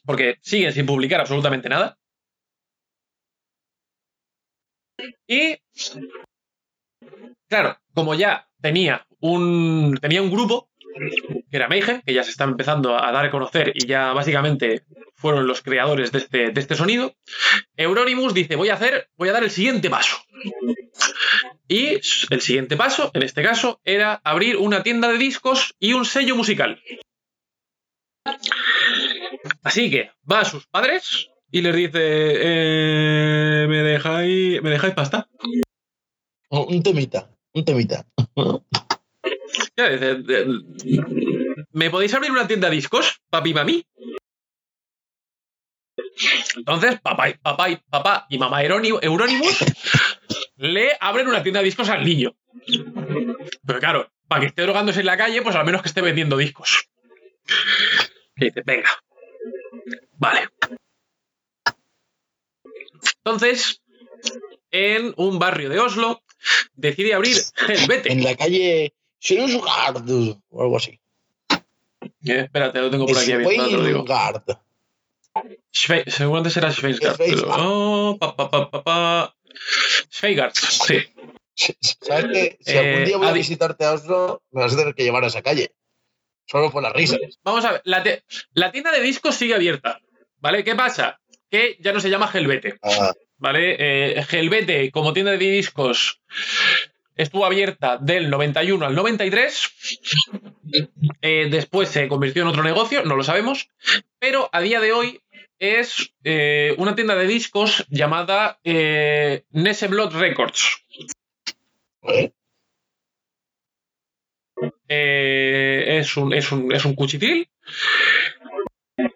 [0.05, 1.99] Porque siguen sin publicar absolutamente nada.
[5.27, 5.59] Y.
[7.49, 9.99] Claro, como ya tenía un.
[10.01, 10.71] tenía un grupo,
[11.51, 14.85] que era Mayhem, que ya se está empezando a dar a conocer y ya básicamente
[15.21, 17.15] fueron los creadores de este, de este sonido.
[17.77, 20.17] Euronymous dice, voy a hacer, voy a dar el siguiente paso.
[21.69, 22.01] Y
[22.31, 26.35] el siguiente paso, en este caso, era abrir una tienda de discos y un sello
[26.37, 26.83] musical.
[29.63, 35.29] Así que va a sus padres y les dice, eh, ¿me dejáis, ¿me dejáis pasta?
[36.51, 38.07] Un temita, un temita.
[39.77, 40.47] Dice, de-
[41.73, 43.87] ¿Me podéis abrir una tienda de discos, papi y mami?
[46.57, 49.65] Entonces, papá, y- papá, y- papá y mamá Euronymous
[50.57, 52.37] le abren una tienda de discos al niño.
[53.67, 56.37] Pero claro, para que esté drogándose en la calle, pues al menos que esté vendiendo
[56.37, 56.89] discos.
[58.37, 58.91] Y dice, venga.
[60.19, 60.49] Vale.
[63.25, 63.83] Entonces,
[64.71, 66.23] en un barrio de Oslo,
[66.75, 67.37] decide abrir
[67.69, 68.13] Helvete.
[68.13, 68.95] En la calle
[70.51, 71.01] o algo así.
[72.25, 74.05] Eh, espérate, lo tengo por aquí abierto, te lo digo.
[75.73, 77.17] Schwe- seguramente será Schweigart.
[77.19, 79.35] Pero- Oh, pa, pa, pa, pa.
[80.11, 80.99] Schweigart, sí.
[82.01, 84.95] ¿Sabes que Si Eh, algún día voy a visitarte a Oslo, me vas a tener
[84.95, 85.73] que llevar a esa calle.
[86.47, 87.19] Solo por las risas.
[87.45, 90.01] Vamos a ver, la tienda de discos sigue abierta,
[90.39, 90.65] ¿vale?
[90.65, 91.21] ¿Qué pasa?
[91.51, 93.77] Que ya no se llama Helvete, Ah, ¿vale?
[93.79, 96.21] Eh, Helvete, como tienda de discos,
[97.21, 99.71] estuvo abierta del 91 al 93.
[101.23, 103.69] Eh, después se convirtió en otro negocio, no lo sabemos.
[104.19, 105.21] Pero a día de hoy
[105.59, 110.85] es eh, una tienda de discos llamada eh, Nesseblot Records.
[114.89, 117.49] Eh, es, un, es, un, es un cuchitril,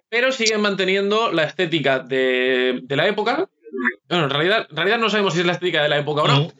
[0.08, 3.48] pero siguen manteniendo la estética de la época.
[4.08, 6.28] Bueno, en realidad, en realidad no sabemos si es la estética de la época o
[6.28, 6.52] no,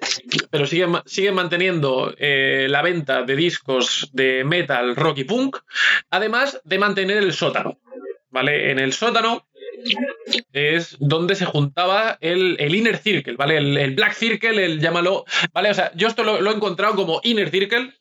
[0.51, 5.59] pero siguen, siguen manteniendo eh, la venta de discos de metal, rock y punk,
[6.11, 7.79] además de mantener el sótano.
[8.31, 8.73] ¿Vale?
[8.73, 9.47] En el sótano
[10.53, 13.59] es donde se juntaba el, el inner circle, ¿vale?
[13.59, 15.25] El, el black circle, el llámalo.
[15.53, 15.71] ¿Vale?
[15.71, 17.93] O sea, yo esto lo, lo he encontrado como inner circle,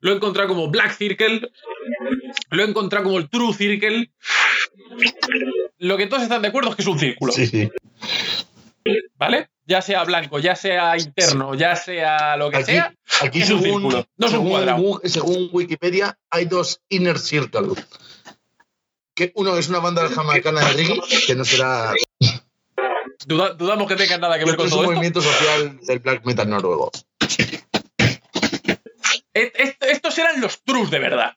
[0.00, 1.52] lo he encontrado como black circle,
[2.50, 4.10] lo he encontrado como el true circle.
[5.78, 7.32] Lo que todos están de acuerdo es que es un círculo.
[7.32, 7.70] Sí, sí.
[9.16, 9.48] ¿Vale?
[9.66, 12.94] Ya sea blanco, ya sea interno, ya sea lo que Aquí, sea.
[13.20, 14.78] aquí es un círculo, no es un según cuadrado.
[14.78, 17.68] Gu- según Wikipedia, hay dos Inner Circle.
[19.14, 21.92] Que uno es una banda jamaicana de reggae, que no será.
[23.26, 24.92] Duda- dudamos que tenga nada que ver con es un todo esto.
[24.92, 26.92] movimiento social del black metal noruego.
[29.34, 31.36] Estos eran los trus de verdad.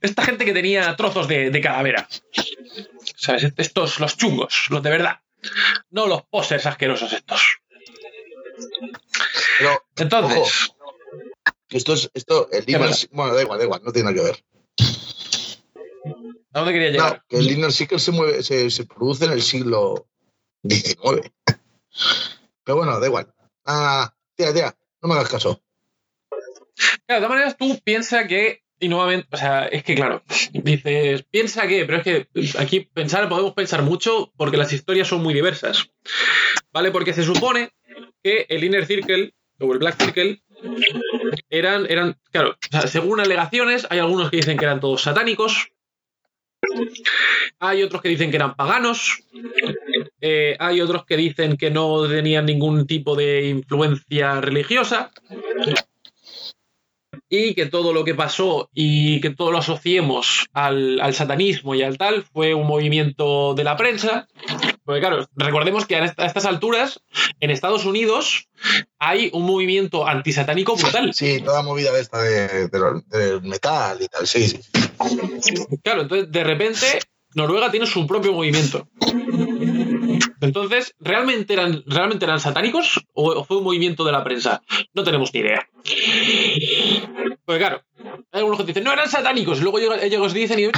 [0.00, 2.06] Esta gente que tenía trozos de, de calavera.
[3.16, 3.52] ¿Sabes?
[3.56, 5.20] Estos, los chungos, los de verdad.
[5.90, 7.40] No los posers asquerosos estos.
[9.58, 10.70] Pero Entonces,
[11.70, 12.10] esto es.
[12.14, 12.90] Esto, el Inner?
[13.10, 14.44] Bueno, da igual, da igual, no tiene nada que ver.
[16.52, 17.12] ¿a dónde quería llegar?
[17.12, 20.08] No, que el Inner Circle se, mueve, se, se produce en el siglo
[20.62, 21.30] XIX.
[22.64, 23.32] Pero bueno, da igual.
[23.64, 25.60] Ah, tía, tía, no me hagas caso.
[27.06, 30.22] Claro, de todas maneras, tú piensa que, y nuevamente, o sea, es que claro,
[30.52, 32.28] dices, piensa que, pero es que
[32.58, 35.90] aquí pensar, podemos pensar mucho porque las historias son muy diversas,
[36.70, 36.90] ¿vale?
[36.90, 37.70] Porque se supone
[38.22, 40.42] que el Inner Circle o el Black Circle
[41.48, 45.70] eran, eran claro, según alegaciones, hay algunos que dicen que eran todos satánicos,
[47.58, 49.22] hay otros que dicen que eran paganos,
[50.20, 55.10] eh, hay otros que dicen que no tenían ningún tipo de influencia religiosa
[57.36, 61.82] y que todo lo que pasó y que todo lo asociemos al, al satanismo y
[61.82, 64.28] al tal fue un movimiento de la prensa.
[64.84, 67.00] Porque claro, recordemos que a, esta- a estas alturas
[67.40, 68.48] en Estados Unidos
[68.98, 71.12] hay un movimiento antisatánico brutal.
[71.14, 74.58] Sí, toda movida de esta de, de del metal y tal, sí, sí.
[75.82, 76.86] Claro, entonces de repente
[77.34, 78.86] Noruega tiene su propio movimiento.
[80.44, 84.62] Entonces, ¿realmente eran, ¿realmente eran satánicos o, fue un movimiento de la prensa?
[84.92, 85.68] No tenemos ni idea.
[87.44, 87.82] Pues claro,
[88.32, 90.72] hay algunos que dicen, no eran satánicos, y luego llega- ellos dicen, y, "Eh,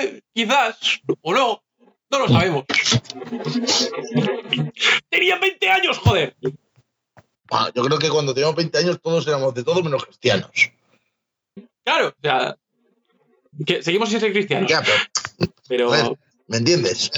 [0.00, 1.62] eh, quizás, o no,
[2.10, 2.64] no lo sabemos.
[5.08, 6.36] Tenían 20 años, joder.
[7.74, 10.50] Yo creo que cuando teníamos 20 años todos éramos de todo menos cristianos.
[11.84, 12.56] Claro, o sea,
[13.66, 15.88] que seguimos sin ser cristianos, Ya, pero, pero...
[15.88, 16.18] joder.
[16.46, 17.10] ¿me entiendes?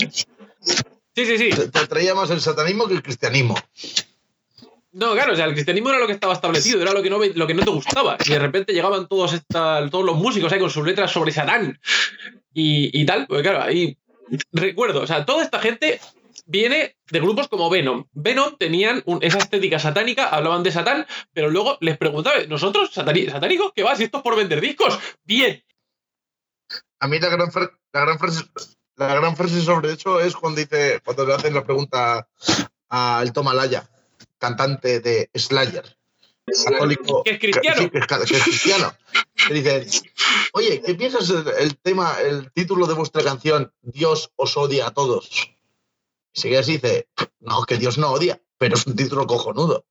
[1.16, 1.48] Sí, sí, sí.
[1.70, 3.54] Te, atraía más el satanismo que el cristianismo.
[4.92, 7.18] No, claro, o sea, el cristianismo era lo que estaba establecido, era lo que no,
[7.18, 8.18] lo que no te gustaba.
[8.26, 11.80] Y de repente llegaban todos, esta, todos los músicos ahí con sus letras sobre Satán
[12.52, 13.26] y, y tal.
[13.26, 13.96] Pues claro, ahí
[14.52, 16.00] recuerdo, o sea, toda esta gente
[16.44, 18.04] viene de grupos como Venom.
[18.12, 23.72] Venom tenían un- esa estética satánica, hablaban de Satán, pero luego les preguntaba, ¿nosotros satánicos?
[23.74, 23.96] ¿Qué va?
[23.96, 24.98] Si esto es por vender discos.
[25.24, 25.64] Bien.
[27.00, 27.50] A mí la gran,
[27.92, 28.44] la gran frase
[28.96, 32.28] la gran frase sobre eso es cuando dice cuando le hacen la pregunta
[32.88, 33.88] al Tomalaya,
[34.38, 35.96] cantante de Slayer,
[36.64, 37.90] católico, Que es cristiano.
[37.90, 38.94] que es cristiano.
[39.50, 39.86] Dicen,
[40.52, 44.94] oye, ¿qué piensas del el tema, el título de vuestra canción, Dios os odia a
[44.94, 45.50] todos?
[46.32, 47.08] Y se dice,
[47.40, 49.84] no, que Dios no odia, pero es un título cojonudo.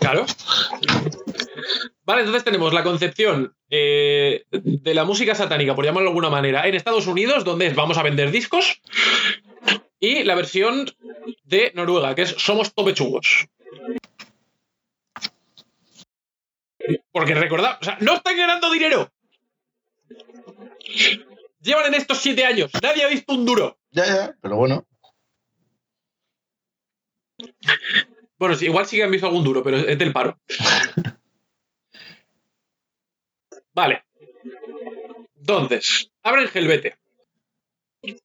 [0.00, 0.26] Claro.
[2.04, 6.66] Vale, entonces tenemos la concepción eh, de la música satánica, por llamarlo de alguna manera,
[6.66, 8.80] en Estados Unidos, donde es vamos a vender discos,
[10.00, 10.90] y la versión
[11.44, 13.48] de Noruega, que es somos topechugos.
[17.12, 19.10] Porque recordad, o sea, no están ganando dinero.
[21.60, 23.78] Llevan en estos siete años, nadie ha visto un duro.
[23.90, 24.86] Ya, ya, pero bueno.
[28.38, 30.38] Bueno, sí, igual sí que han visto algún duro, pero es del paro.
[33.74, 34.04] Vale.
[35.36, 36.96] Entonces, abren Helvete.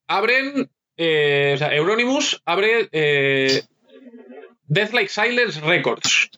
[0.07, 0.70] Abren.
[0.97, 3.64] eh, o sea, Euronymous abre eh,
[4.66, 6.30] Death Like Silence Records.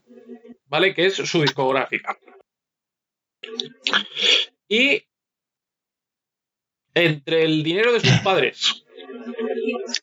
[0.67, 0.93] ¿Vale?
[0.93, 2.17] Que es su discográfica.
[4.67, 5.03] Y.
[6.93, 8.84] Entre el dinero de sus padres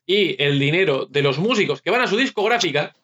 [0.06, 2.94] y el dinero de los músicos que van a su discográfica,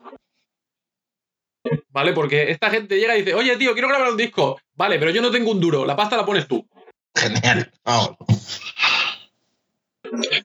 [1.91, 2.13] ¿vale?
[2.13, 4.61] Porque esta gente llega y dice, oye, tío, quiero grabar un disco.
[4.75, 6.67] Vale, pero yo no tengo un duro, la pasta la pones tú.
[7.15, 7.73] Genial.
[7.85, 8.17] Vamos.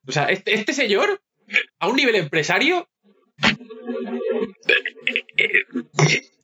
[0.08, 1.22] O sea, este, este señor,
[1.80, 2.88] a un nivel empresario,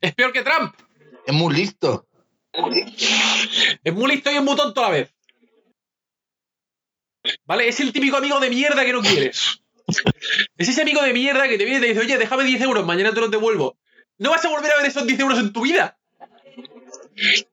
[0.00, 0.74] es peor que Trump.
[1.26, 2.06] Es muy listo.
[3.84, 5.14] Es muy listo y es muy tonto a la vez.
[7.44, 7.68] ¿Vale?
[7.68, 9.62] Es el típico amigo de mierda que no quieres.
[10.56, 12.86] Es ese amigo de mierda que te viene y te dice, oye, déjame 10 euros,
[12.86, 13.76] mañana te los devuelvo.
[14.18, 15.98] No vas a volver a ver esos 10 euros en tu vida.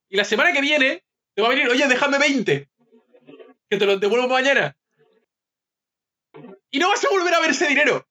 [0.10, 1.04] Y la semana que viene
[1.34, 2.70] te va a venir, oye, déjame 20.
[3.70, 4.78] Que te los devuelvo mañana.
[6.70, 8.08] Y no vas a volver a ver ese dinero.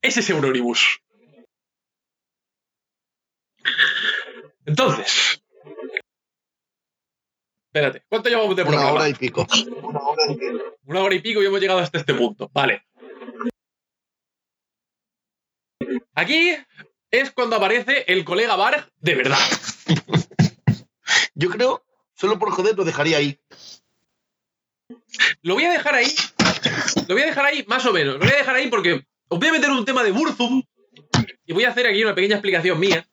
[0.00, 0.30] Ese es.
[4.66, 5.42] Entonces.
[7.72, 8.92] Espérate, ¿cuánto llevamos de Una programa?
[8.92, 9.46] hora y pico.
[10.84, 12.50] Una hora y pico y hemos llegado hasta este punto.
[12.52, 12.82] Vale.
[16.14, 16.56] Aquí
[17.10, 19.38] es cuando aparece el colega Barg de verdad.
[21.34, 23.38] Yo creo, solo por joder, lo dejaría ahí.
[25.42, 26.12] Lo voy a dejar ahí.
[27.06, 28.14] Lo voy a dejar ahí más o menos.
[28.14, 30.62] Lo voy a dejar ahí porque os voy a meter un tema de Burzum
[31.44, 33.06] y voy a hacer aquí una pequeña explicación mía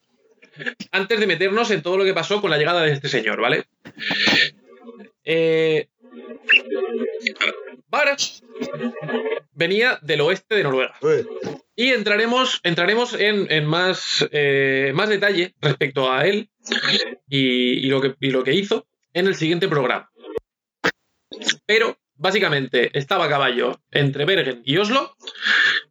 [0.92, 3.64] antes de meternos en todo lo que pasó con la llegada de este señor, ¿vale?
[5.24, 5.88] Eh,
[7.88, 8.18] Barg
[9.52, 10.94] venía del oeste de Noruega.
[11.74, 16.48] Y entraremos, entraremos en, en más, eh, más detalle respecto a él
[17.28, 20.10] y, y lo que, y lo que hizo en el siguiente programa.
[21.66, 25.16] Pero, básicamente, estaba a caballo entre Bergen y Oslo,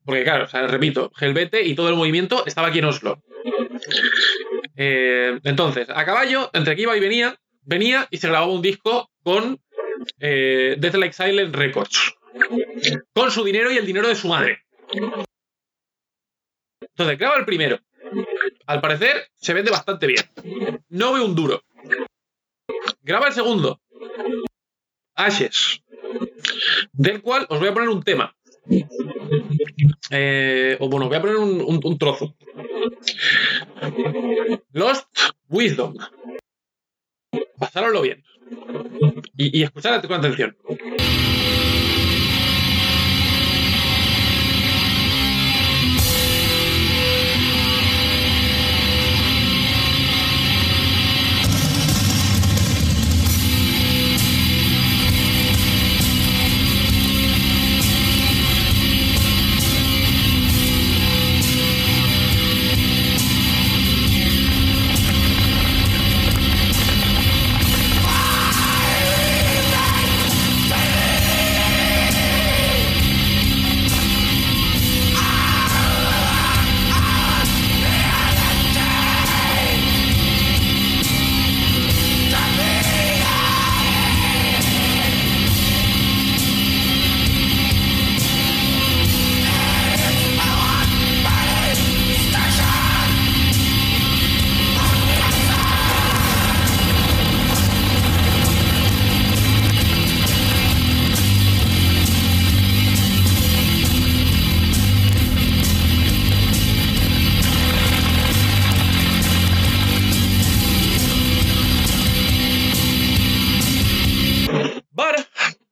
[0.06, 3.22] porque claro, o sea, repito, Helvete y todo el movimiento estaba aquí en Oslo.
[4.76, 9.10] Eh, entonces, a caballo, entre que iba y venía, venía y se grababa un disco
[9.24, 9.60] con
[10.20, 12.16] eh, Death Like Silent Records.
[13.14, 14.64] Con su dinero y el dinero de su madre.
[16.82, 17.80] Entonces, graba el primero.
[18.66, 20.24] Al parecer, se vende bastante bien.
[20.90, 21.64] No veo un duro.
[23.02, 23.82] Graba el segundo.
[25.16, 25.82] Ashes.
[26.92, 28.35] Del cual os voy a poner un tema.
[30.12, 32.36] Eh, o bueno, voy a poner un, trozo.
[34.72, 35.08] Lost
[35.50, 35.96] Wisdom.
[37.58, 38.24] Pasároslo bien.
[39.38, 40.56] Y, y escuchad con atención.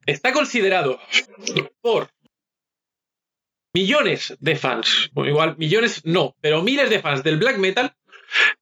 [0.05, 0.99] Está considerado
[1.81, 2.09] por
[3.73, 7.95] millones de fans, igual millones no, pero miles de fans del black metal,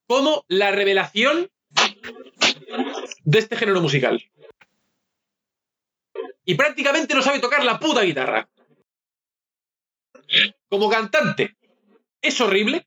[0.06, 1.50] como la revelación
[3.24, 4.22] de este género musical.
[6.44, 8.48] Y prácticamente no sabe tocar la puta guitarra.
[10.68, 11.56] Como cantante,
[12.20, 12.86] es horrible.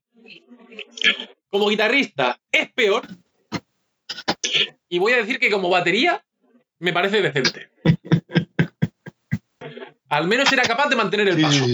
[1.50, 3.08] Como guitarrista es peor.
[4.90, 6.26] Y voy a decir que como batería
[6.80, 7.70] me parece decente.
[10.10, 11.66] Al menos era capaz de mantener el paso.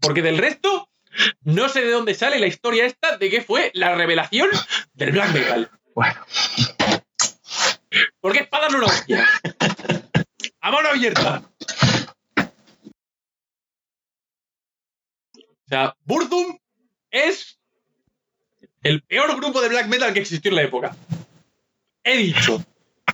[0.00, 0.90] Porque del resto,
[1.42, 4.48] no sé de dónde sale la historia esta de que fue la revelación
[4.94, 5.70] del black metal.
[5.94, 6.20] Bueno,
[8.20, 9.28] Porque es para darle una hostia.
[10.60, 11.42] A mano abierta.
[15.36, 16.58] O sea, Burzum
[17.10, 17.58] es
[18.82, 20.96] el peor grupo de black metal que existió en la época.
[22.02, 22.64] He dicho.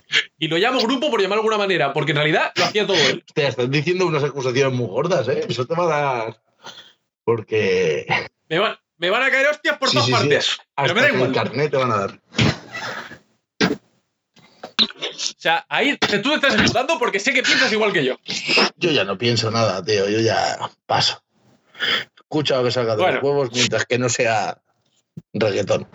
[0.39, 2.97] Y lo llamo grupo por llamarlo de alguna manera, porque en realidad lo hacía todo
[2.97, 3.23] él.
[3.33, 5.45] te estás diciendo unas acusaciones muy gordas, ¿eh?
[5.49, 5.87] Eso te va a
[6.25, 6.41] dar.
[7.23, 8.05] Porque
[8.47, 10.19] Me van, me van a caer hostias por Sí, todas sí, sí.
[10.19, 10.57] partes.
[10.75, 11.33] Pero me da que el igual.
[11.33, 12.19] carnet te van a dar.
[14.79, 18.17] O sea, ahí tú te estás escuchando porque sé que piensas igual que yo.
[18.77, 20.07] Yo ya no pienso nada, tío.
[20.07, 21.23] Yo ya paso.
[22.15, 23.15] Escucha lo que salga de Bueno.
[23.15, 24.61] los huevos mientras que no sea
[25.33, 25.87] reggaetón.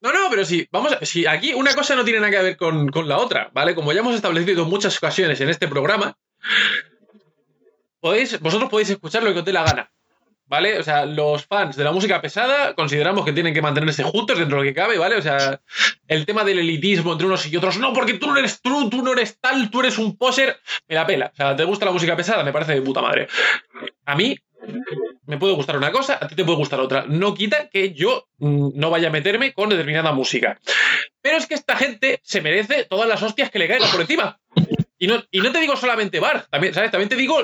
[0.00, 2.56] No, no, pero sí, vamos a, si aquí una cosa no tiene nada que ver
[2.56, 3.74] con, con la otra, ¿vale?
[3.74, 6.16] Como ya hemos establecido en muchas ocasiones en este programa,
[8.00, 9.90] podéis, vosotros podéis escuchar lo que os dé la gana,
[10.46, 10.78] ¿vale?
[10.78, 14.58] O sea, los fans de la música pesada consideramos que tienen que mantenerse juntos dentro
[14.58, 15.16] de lo que cabe, ¿vale?
[15.16, 15.60] O sea,
[16.06, 19.02] el tema del elitismo entre unos y otros, no, porque tú no eres true, tú
[19.02, 21.30] no eres tal, tú eres un poser, me la pela.
[21.32, 22.44] O sea, ¿te gusta la música pesada?
[22.44, 23.26] Me parece de puta madre.
[24.06, 24.38] A mí
[25.26, 27.04] me puede gustar una cosa, a ti te puede gustar otra.
[27.06, 30.58] No quita que yo mm, no vaya a meterme con determinada música.
[31.20, 34.40] Pero es que esta gente se merece todas las hostias que le caigan por encima.
[34.98, 36.90] Y no, y no te digo solamente Bar, también, ¿sabes?
[36.90, 37.38] También te digo.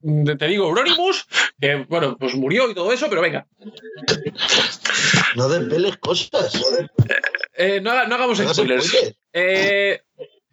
[0.00, 1.26] mm, Te digo Euronymous,
[1.60, 3.46] que bueno, pues murió y todo eso, pero venga.
[5.36, 6.52] No desveles cosas.
[7.54, 9.14] Eh, no, haga- no hagamos No spoilers.
[9.32, 10.00] Eh,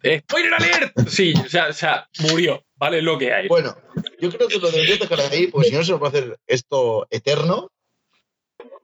[0.02, 1.08] eh, ¡Spoiler alert!
[1.08, 3.02] Sí, o sea, o sea, murió, ¿vale?
[3.02, 3.48] Lo que hay.
[3.48, 3.76] Bueno,
[4.20, 6.38] yo creo que lo debería dejar ahí, porque si no se nos va a hacer
[6.46, 7.70] esto eterno.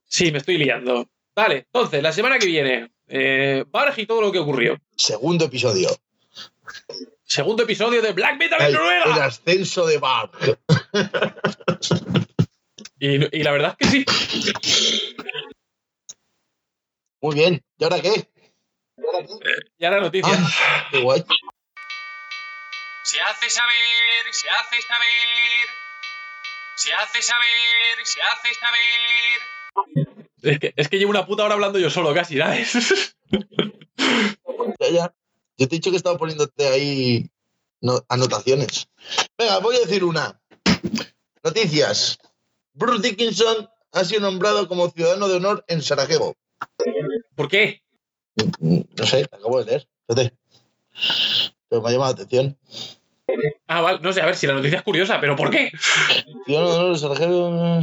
[0.07, 1.09] Sí, me estoy liando.
[1.35, 4.79] Vale, entonces, la semana que viene, eh, Barg y todo lo que ocurrió.
[4.97, 5.89] Segundo episodio.
[7.25, 9.25] Segundo episodio de Black Metal en Ay, el Noruega.
[9.25, 10.33] ascenso de Bart.
[13.01, 14.05] Y, y la verdad es que
[14.63, 15.17] sí.
[17.21, 17.63] Muy bien.
[17.79, 18.29] ¿Y ahora qué?
[19.79, 20.33] Ya la noticia.
[20.33, 21.25] Ah, qué guay.
[23.05, 25.67] Se hace saber, se hace saber.
[26.77, 30.21] Se hace saber, se hace saber.
[30.43, 33.17] Es, que, es que llevo una puta hora hablando yo solo, casi, ¿sabes?
[34.81, 35.15] Ya, ya.
[35.57, 37.31] Yo te he dicho que estaba poniéndote ahí
[37.81, 38.89] no- anotaciones.
[39.39, 40.41] Venga, voy a decir una.
[41.43, 42.19] Noticias.
[42.73, 46.35] Bruce Dickinson ha sido nombrado como ciudadano de honor en Sarajevo.
[47.37, 47.83] ¿Por qué?
[48.59, 49.89] Mm, No sé, acabo de leer.
[50.09, 50.37] Espérate.
[51.75, 52.57] Pero me ha llamado la atención.
[53.67, 55.73] Ah, vale, no sé, a ver si la noticia es curiosa, pero ¿por qué?
[56.47, 57.81] Honor en Sarajevo.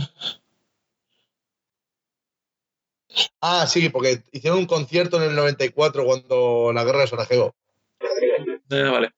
[3.41, 7.53] Ah, sí, porque hicieron un concierto en el 94 cuando la guerra de Sarajevo.
[8.69, 9.11] Eh, vale.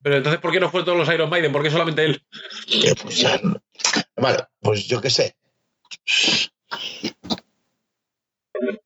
[0.00, 1.50] Pero entonces, ¿por qué no fue todos los Iron Maiden?
[1.50, 2.24] ¿Por qué solamente él?
[3.02, 3.60] Pues, no-
[4.14, 5.34] Vale, pues yo qué sé.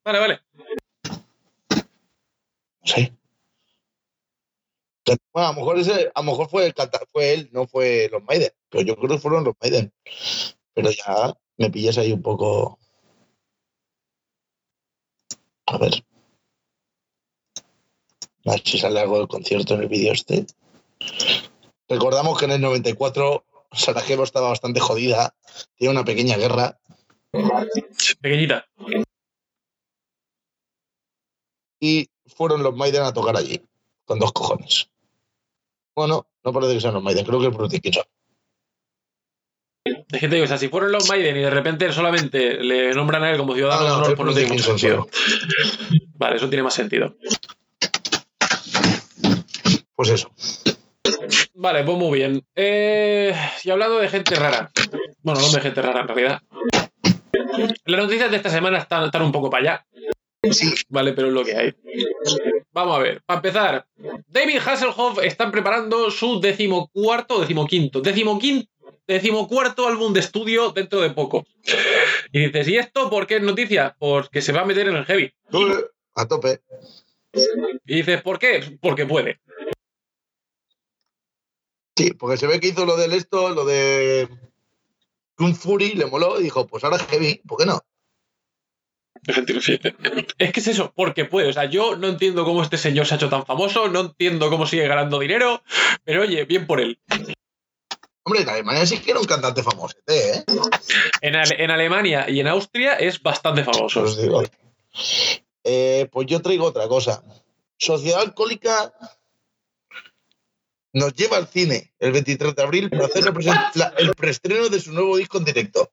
[0.02, 0.40] Vale, vale.
[2.84, 3.12] Sí.
[5.04, 8.08] Bueno, a lo mejor ese, a lo mejor fue el canta- fue él, no fue
[8.10, 8.52] los Maiden.
[8.68, 9.92] Pero yo creo que fueron los Maiden.
[10.74, 12.78] Pero ya me pillas ahí un poco.
[15.66, 16.04] A ver.
[18.44, 20.46] A ver si sale algo del concierto en el vídeo este.
[21.88, 25.34] Recordamos que en el 94 Sarajevo estaba bastante jodida.
[25.76, 26.78] Tiene una pequeña guerra.
[28.20, 28.66] Pequeñita.
[31.80, 33.60] y fueron los Maiden a tocar allí,
[34.04, 34.88] con dos cojones.
[35.94, 38.04] Bueno, no parece que sean los Maiden, creo que es Bruce Dickinson.
[39.84, 42.92] Es que te digo, o sea, si fueron los Maiden y de repente solamente le
[42.92, 45.08] nombran a él como ciudadano Ah, no, es pues no tiene mucho Dickinson sentido.
[46.14, 47.16] Vale, eso tiene más sentido.
[49.94, 50.30] Pues eso.
[51.54, 52.44] Vale, pues muy bien.
[52.54, 53.34] Eh,
[53.64, 54.70] y hablando de gente rara.
[55.22, 56.42] Bueno, no de gente rara en realidad.
[57.86, 59.86] Las noticias de esta semana están, están un poco para allá.
[60.88, 61.74] Vale, pero es lo que hay.
[62.72, 63.22] Vamos a ver.
[63.24, 63.86] Para empezar,
[64.26, 68.68] David Hasselhoff están preparando su decimocuarto, decimoquinto, decimoquinto,
[69.06, 71.46] decimocuarto álbum de estudio dentro de poco.
[72.32, 73.94] Y dices, ¿y esto por qué es noticia?
[73.98, 75.32] Porque se va a meter en el heavy.
[76.14, 76.60] A tope.
[77.86, 78.78] Y dices, ¿por qué?
[78.80, 79.40] Porque puede.
[81.96, 84.28] Sí, porque se ve que hizo lo del esto, lo de
[85.36, 87.80] Kung Fury, le moló y dijo, pues ahora heavy, ¿por qué no?
[90.38, 91.48] Es que es eso, porque puede.
[91.48, 94.50] O sea, yo no entiendo cómo este señor se ha hecho tan famoso, no entiendo
[94.50, 95.62] cómo sigue ganando dinero,
[96.04, 96.98] pero oye, bien por él.
[98.24, 100.44] Hombre, en Alemania sí que era un cantante famoso, ¿eh?
[101.20, 104.02] En, Ale- en Alemania y en Austria es bastante famoso.
[104.02, 104.42] Os digo.
[105.64, 107.22] Eh, pues yo traigo otra cosa.
[107.78, 108.92] Sociedad Alcohólica
[110.92, 113.24] nos lleva al cine el 23 de abril para hacer
[113.74, 115.90] la- el preestreno de su nuevo disco en directo.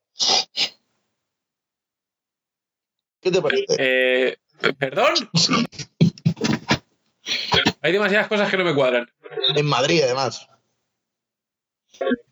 [3.20, 3.64] ¿Qué te parece?
[3.78, 4.36] Eh,
[4.78, 5.14] ¿Perdón?
[7.82, 9.10] Hay demasiadas cosas que no me cuadran.
[9.56, 10.46] En Madrid, además.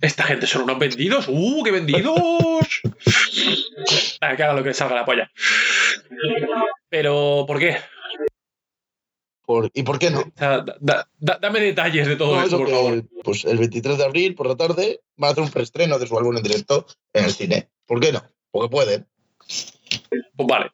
[0.01, 1.26] Esta gente son unos vendidos.
[1.28, 2.16] ¡Uh, qué vendidos!
[4.20, 5.30] Ah, que haga lo que salga la polla.
[6.89, 7.76] Pero, ¿por qué?
[9.45, 10.20] Por- ¿Y por qué no?
[10.20, 13.05] O sea, da- da- da- dame detalles de todo No, esto, eso por favor.
[13.24, 16.18] Pues el 23 de abril, por la tarde, van a hacer un preestreno de su
[16.18, 17.70] álbum en directo en el cine.
[17.86, 18.22] ¿Por qué no?
[18.51, 19.07] Porque pueden.
[20.36, 20.70] Pues vale.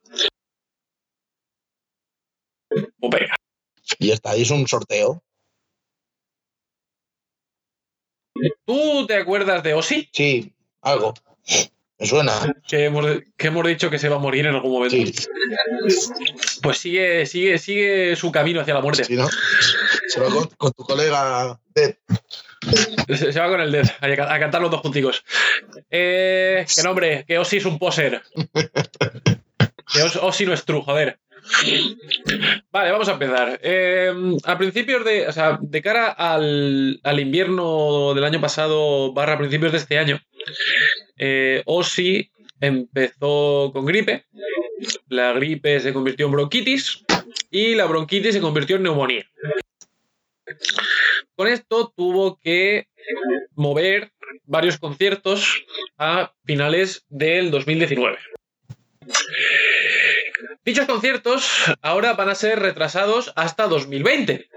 [2.68, 3.34] Pues venga.
[3.98, 5.22] Y ya está, y es un sorteo.
[8.66, 10.08] ¿Tú te acuerdas de Ozzy?
[10.12, 10.52] Sí,
[10.82, 11.14] algo.
[11.98, 12.32] Me suena.
[12.66, 13.06] Que hemos,
[13.36, 14.96] que hemos dicho que se va a morir en algún momento.
[14.96, 15.28] Sí,
[16.62, 19.04] Pues sigue, sigue, sigue su camino hacia la muerte.
[19.04, 19.28] sí, ¿no?
[20.08, 21.96] Se va con, con tu colega Dead.
[23.16, 25.24] Se, va con el Dead a, cantar los dos punticos.
[25.90, 28.22] Eh, que nombre, que Ozzy es un poser.
[29.92, 31.18] Que Os- Ozzy no es true, joder.
[32.72, 33.60] Vale, vamos a empezar.
[33.62, 34.12] Eh,
[34.44, 35.28] a principios de.
[35.28, 40.20] O sea, de cara al, al invierno del año pasado, barra principios de este año,
[41.18, 44.24] eh, Ozzy empezó con gripe.
[45.08, 47.04] La gripe se convirtió en bronquitis.
[47.50, 49.24] Y la bronquitis se convirtió en neumonía.
[51.36, 52.88] Con esto tuvo que
[53.54, 54.12] mover
[54.44, 55.64] varios conciertos
[55.98, 58.18] a finales del 2019.
[60.64, 61.50] Dichos conciertos
[61.82, 64.48] ahora van a ser retrasados hasta 2020.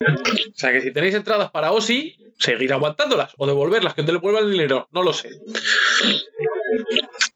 [0.00, 4.44] O sea que si tenéis entradas para Ozzy, seguir aguantándolas o devolverlas, que te devuelvan
[4.44, 5.30] el dinero, no lo sé.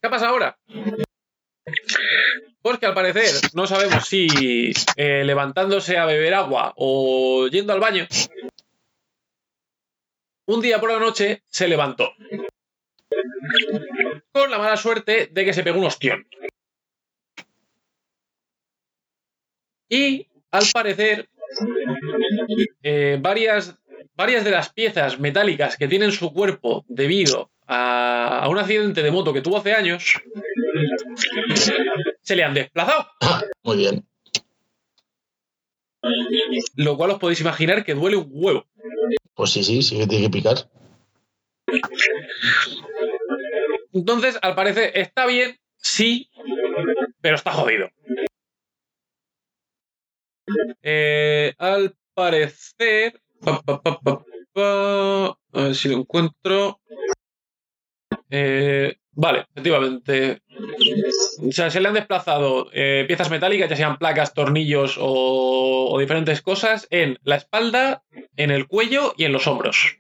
[0.01, 0.59] ¿Qué pasa ahora?
[2.63, 7.81] Pues que al parecer no sabemos si eh, levantándose a beber agua o yendo al
[7.81, 8.09] baño,
[10.47, 12.13] un día por la noche se levantó.
[14.33, 16.27] Con la mala suerte de que se pegó un ostión.
[19.89, 21.29] Y al parecer,
[22.83, 23.79] eh, varias,
[24.15, 29.03] varias de las piezas metálicas que tiene en su cuerpo debido a, a un accidente
[29.03, 30.21] de moto que tuvo hace años
[32.23, 33.07] se le han desplazado.
[33.63, 34.07] Muy bien.
[36.77, 38.67] Lo cual os podéis imaginar que duele un huevo.
[39.35, 40.57] Pues sí, sí, sí que tiene que picar.
[43.93, 46.31] Entonces, al parecer, está bien, sí,
[47.21, 47.89] pero está jodido.
[50.83, 53.21] Eh, al parecer.
[53.41, 56.81] pa, pa, pa, pa, pa, a ver si lo encuentro.
[58.31, 60.43] Eh, vale, efectivamente.
[61.47, 66.43] O sea, se le han desplazado eh, piezas metálicas, ya sean placas, tornillos o, diferentes
[66.43, 68.05] cosas, en la espalda,
[68.37, 69.97] en el cuello y en los hombros.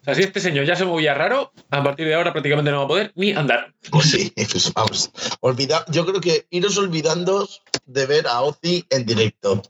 [0.00, 2.78] O sea, si este señor ya se movía raro, a partir de ahora prácticamente no
[2.78, 3.74] va a poder ni andar.
[3.90, 5.10] Pues sí, pues vamos.
[5.40, 7.48] Olvida, yo creo que iros olvidando
[7.86, 9.62] de ver a Ozzy en directo.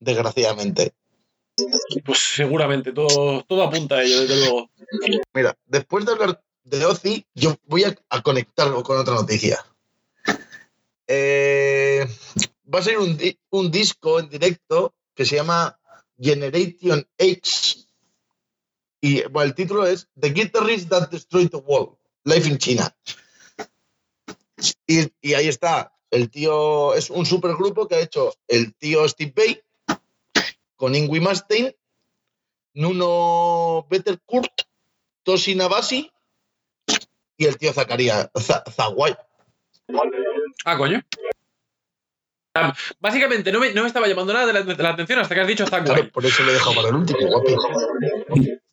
[0.00, 0.92] Desgraciadamente.
[2.04, 4.70] Pues seguramente, todo, todo apunta a ello, desde luego.
[5.32, 9.64] Mira, después de hablar de Ozzy, yo voy a, conectarlo con otra noticia.
[11.06, 12.06] Eh,
[12.72, 13.18] va a ser un,
[13.50, 15.78] un disco en directo que se llama
[16.18, 17.88] Generation X.
[19.00, 22.96] Y bueno, el título es The Guitarist That Destroyed the World, Life in China.
[24.86, 25.92] Y, y ahí está.
[26.10, 29.63] El tío es un supergrupo que ha hecho el tío Steve Vai
[30.76, 31.74] con Ingui Mastain,
[32.74, 34.52] Nuno Bettercourt,
[35.22, 36.10] Toshi Nabasi
[37.36, 39.16] y el tío Zacarías Za- Zawai.
[40.64, 41.00] Ah, coño.
[43.00, 45.40] Básicamente, no me, no me estaba llamando nada de la, de la atención hasta que
[45.40, 46.10] has dicho Claro, White.
[46.12, 47.56] por eso lo he dejado para el último, guapi.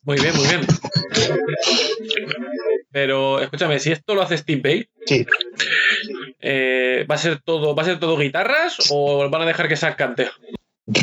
[0.02, 0.60] Muy bien, muy bien.
[2.92, 5.26] Pero escúchame, si esto lo hace Steve Vai, Sí,
[6.40, 9.76] eh, ¿va, a ser todo, ¿va a ser todo guitarras o van a dejar que
[9.76, 10.30] Zack cante?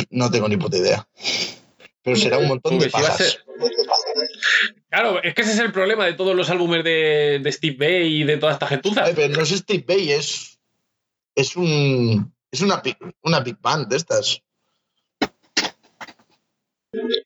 [0.09, 1.07] No tengo ni puta idea.
[2.01, 3.43] Pero será un montón de a pajas.
[4.89, 8.07] Claro, es que ese es el problema de todos los álbumes de, de Steve Vai
[8.07, 9.03] y de toda esta gentuza.
[9.03, 10.59] Ay, pero no es Steve Vai, es,
[11.35, 12.81] es un es una
[13.21, 14.41] una big band de estas.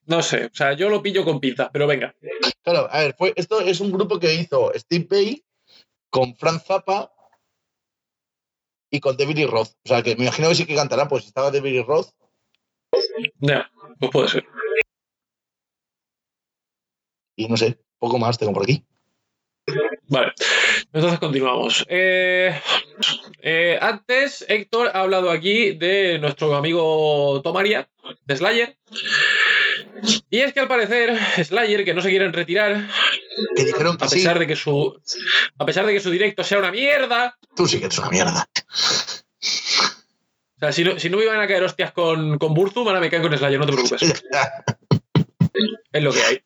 [0.05, 2.13] No sé, o sea, yo lo pillo con pinzas, pero venga.
[2.63, 5.45] Claro, a ver, fue, esto es un grupo que hizo Steve Vai
[6.09, 7.13] con Franz Zappa
[8.91, 9.69] y con David Lee Roth.
[9.85, 12.09] O sea, que me imagino que sí que cantarán, pues estaba David Lee Roth.
[13.39, 14.45] Ya, pues puede ser.
[17.35, 18.85] y no sé, poco más tengo por aquí.
[20.07, 20.33] Vale,
[20.91, 21.85] entonces continuamos.
[21.89, 22.53] Eh,
[23.41, 27.89] eh, antes, Héctor ha hablado aquí de nuestro amigo Tomaria,
[28.25, 28.77] de Slayer.
[30.29, 32.87] Y es que al parecer, Slayer, que no se quieren retirar,
[33.55, 35.01] Que dijeron que a sí, pesar de que su.
[35.57, 37.37] A pesar de que su directo sea una mierda.
[37.55, 38.47] tú sí que eres una mierda.
[40.63, 43.09] Sea, si no, si no me iban a caer hostias con, con Burzum, ahora me
[43.09, 44.23] caen con Slayer, no te preocupes.
[45.91, 46.41] Es lo que hay.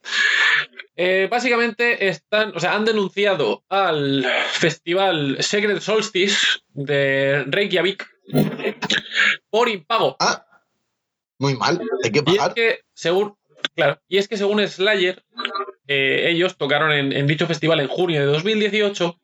[0.97, 8.05] Eh, básicamente están, o sea, han denunciado al festival Secret Solstice de Reykjavik
[9.49, 10.17] por impago.
[10.19, 10.45] ah,
[11.37, 12.53] muy mal, hay que Y es pagar.
[12.55, 13.37] que, según,
[13.75, 15.23] claro, y es que según Slayer,
[15.87, 19.17] eh, ellos tocaron en, en dicho festival en junio de 2018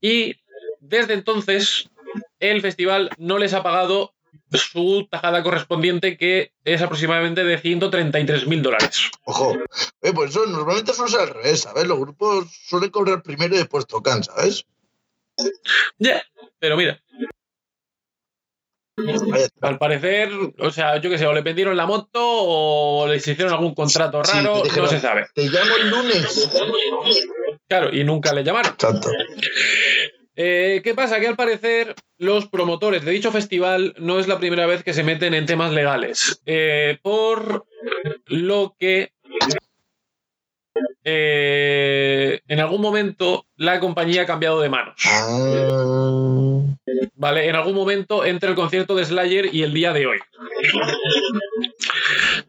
[0.00, 0.36] y
[0.80, 1.90] desde entonces
[2.40, 4.14] el festival no les ha pagado
[4.52, 9.10] su tajada correspondiente que es aproximadamente de 133 mil dólares.
[9.24, 9.56] Ojo,
[10.02, 11.86] eh, pues eso normalmente suele ser al revés, ¿sabes?
[11.86, 14.66] Los grupos suelen cobrar primero y después tocan, ¿sabes?
[15.98, 16.22] Ya,
[16.58, 17.00] pero mira,
[19.60, 23.52] al parecer, o sea, yo qué sé, o le vendieron la moto o les hicieron
[23.52, 25.26] algún contrato Sí, raro, dijeron, no se sabe.
[25.34, 26.50] Te llamo el lunes.
[27.68, 28.72] Claro, y nunca le llamaron.
[28.72, 29.10] Exacto.
[30.36, 31.18] Eh, ¿Qué pasa?
[31.18, 35.02] Que al parecer los promotores de dicho festival no es la primera vez que se
[35.02, 36.42] meten en temas legales.
[36.44, 37.66] Eh, por
[38.26, 39.12] lo que
[41.04, 44.96] eh, en algún momento la compañía ha cambiado de manos.
[45.06, 46.60] Ah,
[47.14, 47.48] ¿Vale?
[47.48, 50.18] En algún momento entre el concierto de Slayer y el día de hoy.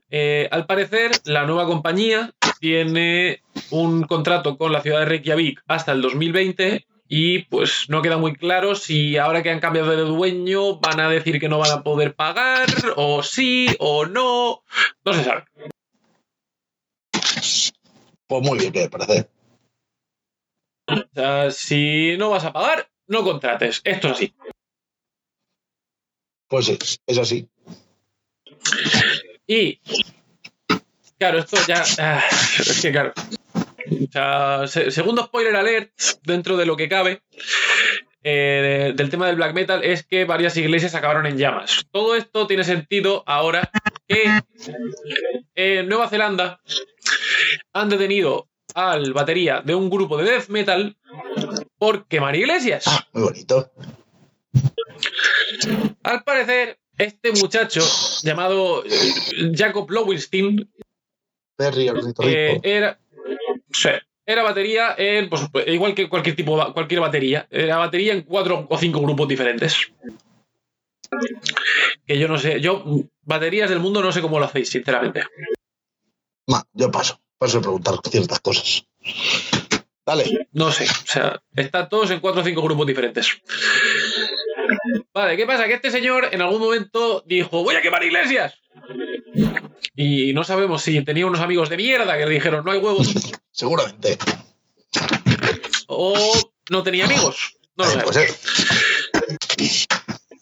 [0.10, 5.92] Eh, al parecer, la nueva compañía tiene un contrato con la ciudad de Reykjavik hasta
[5.92, 10.80] el 2020 y pues no queda muy claro si ahora que han cambiado de dueño
[10.80, 14.64] van a decir que no van a poder pagar o sí o no.
[15.06, 15.46] No se sabe.
[18.28, 19.30] pues muy bien, me parece.
[20.88, 23.82] O sea, si no vas a pagar, no contrates.
[23.84, 24.36] Esto es así.
[26.48, 27.50] Pues sí, es así.
[29.48, 29.80] Y,
[31.18, 31.84] claro, esto ya.
[32.00, 32.24] ah,
[32.60, 33.14] es que, claro.
[33.92, 35.92] O sea, se- segundo spoiler alert,
[36.24, 37.22] dentro de lo que cabe,
[38.24, 41.86] eh, del tema del black metal, es que varias iglesias acabaron en llamas.
[41.92, 43.70] Todo esto tiene sentido ahora
[44.08, 44.24] que
[45.56, 46.60] en Nueva Zelanda
[47.74, 50.98] han detenido al batería de un grupo de death metal
[51.78, 52.84] por quemar iglesias.
[52.88, 53.72] Ah, muy bonito.
[56.04, 57.82] Al parecer, este muchacho
[58.24, 60.70] llamado eh, Jacob Lowenstein
[62.24, 63.00] eh, era,
[63.82, 63.90] sí,
[64.26, 68.68] era batería en, pues, igual que cualquier tipo de- cualquier batería, era batería en cuatro
[68.70, 69.92] o cinco grupos diferentes.
[72.06, 72.84] Que yo no sé, yo
[73.22, 75.24] baterías del mundo no sé cómo lo hacéis, sinceramente.
[76.48, 77.20] Ma, yo paso.
[77.38, 78.86] Paso de preguntar ciertas cosas.
[80.06, 80.48] Dale.
[80.54, 83.42] No sé, o sea, están todos en cuatro o cinco grupos diferentes.
[85.14, 85.68] Vale, ¿qué pasa?
[85.68, 88.60] Que este señor en algún momento dijo, voy a quemar iglesias.
[89.96, 93.14] Y no sabemos si tenía unos amigos de mierda que le dijeron, no hay huevos,
[93.52, 94.18] Seguramente.
[95.88, 96.34] o
[96.70, 97.56] no tenía amigos.
[97.76, 98.16] No lo sabemos.
[99.58, 99.88] pues,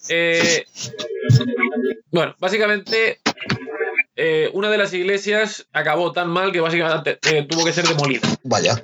[0.07, 0.65] Eh,
[2.11, 3.19] bueno, básicamente,
[4.15, 8.21] eh, una de las iglesias acabó tan mal que básicamente eh, tuvo que ser demolida.
[8.43, 8.81] vaya.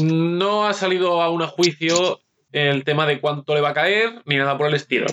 [0.00, 2.20] No ha salido aún a juicio
[2.52, 5.06] el tema de cuánto le va a caer, ni nada por el estilo.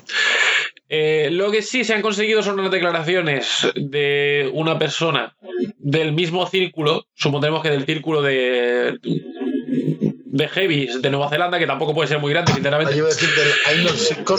[0.93, 5.35] Eh, lo que sí se han conseguido son unas declaraciones de una persona
[5.77, 11.93] del mismo círculo, supondremos que del círculo de, de heavies de Nueva Zelanda, que tampoco
[11.93, 12.95] puede ser muy grande, sinceramente.
[12.97, 14.37] Yo decir del Inner Circle.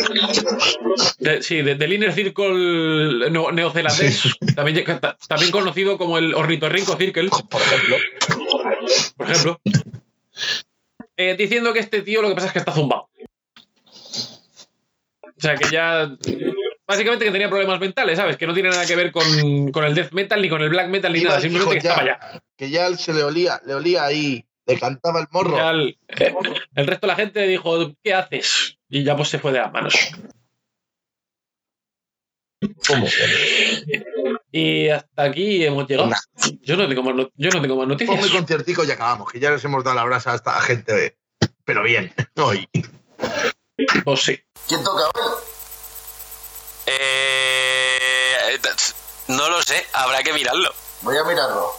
[1.20, 6.96] De- sí, de- del Inner Circle neo- neozelandés, también, ta- también conocido como el Ornitorrinco
[6.96, 7.96] Circle, Por ejemplo.
[9.16, 9.60] por ejemplo,
[11.16, 13.08] eh, diciendo que este tío lo que pasa es que está zumbado.
[15.42, 16.08] O sea, que ya.
[16.86, 18.36] Básicamente que tenía problemas mentales, ¿sabes?
[18.36, 20.88] Que no tiene nada que ver con, con el death metal, ni con el black
[20.88, 21.40] metal, ni Iba, nada.
[21.40, 22.32] Simplemente que dijo estaba ya.
[22.32, 22.42] ya.
[22.56, 24.44] Que ya se le olía, le olía ahí.
[24.66, 25.56] Le cantaba el morro.
[25.56, 25.98] Ya el,
[26.76, 28.78] el resto de la gente dijo, ¿qué haces?
[28.88, 29.94] Y ya pues se fue de las manos.
[32.86, 33.06] ¿Cómo?
[34.52, 36.08] Y hasta aquí hemos llegado.
[36.08, 36.16] Nah.
[36.62, 38.16] Yo no tengo más, yo no tengo más noticias.
[38.16, 41.16] Ponme conciertico y acabamos, que ya les hemos dado la brasa a esta gente.
[41.64, 42.68] Pero bien, hoy.
[44.04, 44.38] Pues sí.
[44.68, 45.32] ¿Quién toca hoy?
[46.86, 48.60] Eh,
[49.28, 50.72] no lo sé, habrá que mirarlo.
[51.02, 51.72] Voy a mirarlo.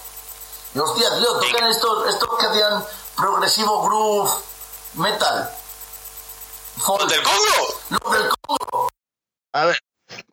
[0.73, 2.83] Y hostia, tío, tocan estos, estos que hacían
[3.15, 4.31] progresivo groove
[4.95, 5.49] metal.
[6.77, 7.79] ¡Los del Congo!
[7.89, 8.89] Los del Congo.
[9.53, 9.79] A ver,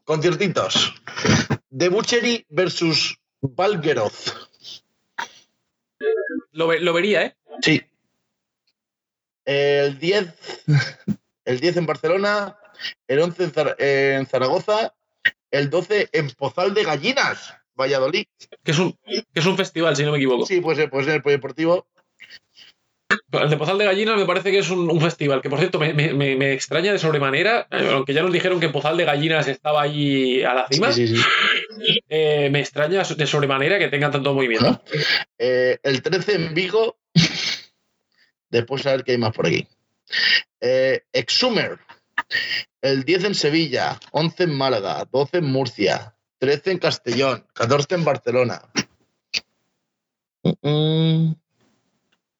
[0.04, 0.94] conciertitos.
[1.70, 4.34] The Butchery versus Valgeroth.
[6.52, 7.36] Lo vería, ¿eh?
[7.62, 7.82] Sí.
[9.44, 10.34] El 10,
[11.50, 12.56] el 10 en Barcelona,
[13.08, 14.94] el 11 en, Zara- en Zaragoza,
[15.50, 18.24] el 12 en Pozal de Gallinas, Valladolid.
[18.62, 20.46] Que es un, que es un festival, si no me equivoco.
[20.46, 21.86] Sí, pues, pues en el polideportivo.
[23.32, 25.80] El de Pozal de Gallinas me parece que es un, un festival, que por cierto
[25.80, 29.04] me, me- me- me extraña de sobremanera, eh, aunque ya nos dijeron que Pozal de
[29.04, 31.22] Gallinas estaba ahí a la cima, Sí, sí, sí.
[32.08, 34.80] eh, me extraña de sobremanera que tengan tanto movimiento.
[35.38, 36.98] Eh, el 13 en Vigo.
[38.48, 39.66] Después a ver qué hay más por aquí.
[40.60, 41.78] Eh, Exhumer.
[42.82, 48.04] El 10 en Sevilla, 11 en Málaga, 12 en Murcia, 13 en Castellón, 14 en
[48.04, 48.62] Barcelona.
[50.42, 51.34] Mm, mm.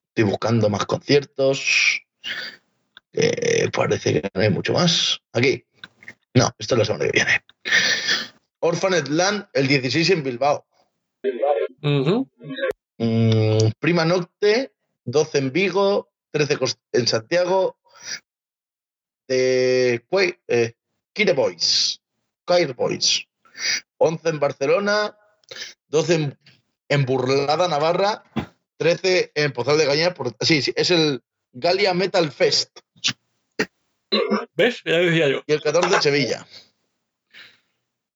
[0.09, 2.03] Estoy buscando más conciertos.
[3.13, 5.21] que parece que no hay mucho más.
[5.33, 5.65] Aquí.
[6.35, 7.45] No, esto es la semana que viene.
[8.61, 10.67] Orphanet Land, el 16 en Bilbao.
[11.83, 12.29] Ujú.
[12.99, 14.73] Mm, Prima Nocte,
[15.05, 17.77] 12 en Vigo, 13 cos- en Santiago,
[19.29, 20.05] de
[20.49, 20.75] eh,
[21.13, 22.01] Kire Boys,
[22.77, 23.27] Boys,
[23.99, 25.17] 11 en Barcelona,
[25.89, 26.39] 12 en,
[26.89, 28.25] en Burlada, Navarra,
[28.79, 32.81] 13 en Pozal de Gaña, por, sí, sí, es el Galia Metal Fest,
[34.55, 34.83] ¿Ves?
[34.85, 35.43] Ya decía yo.
[35.47, 36.47] y el 14 en Sevilla.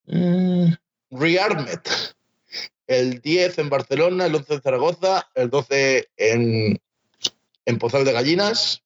[0.06, 0.72] Mm,
[1.10, 1.80] Rearmed,
[2.88, 6.80] el 10 en Barcelona, el 11 en Zaragoza, el 12 en,
[7.66, 8.82] en Pozal de Gallinas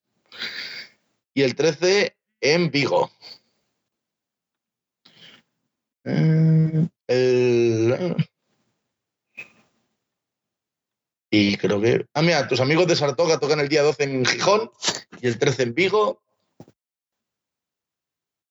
[1.35, 3.11] y el 13 en Vigo.
[6.05, 8.17] Mm, el-
[11.31, 12.07] y creo que...
[12.15, 14.71] Ah, mira, tus amigos de Sartoga tocan el día 12 en Gijón
[15.21, 16.23] y el 13 en Vigo.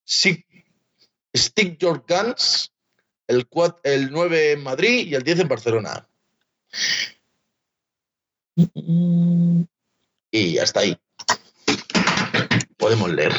[0.04, 0.46] Sí,
[1.36, 2.72] Stick Your Guns,
[3.28, 3.48] el,
[3.84, 6.08] el 9 en Madrid y el 10 en Barcelona.
[10.32, 10.98] Y ya está ahí.
[12.78, 13.34] Podemos leer.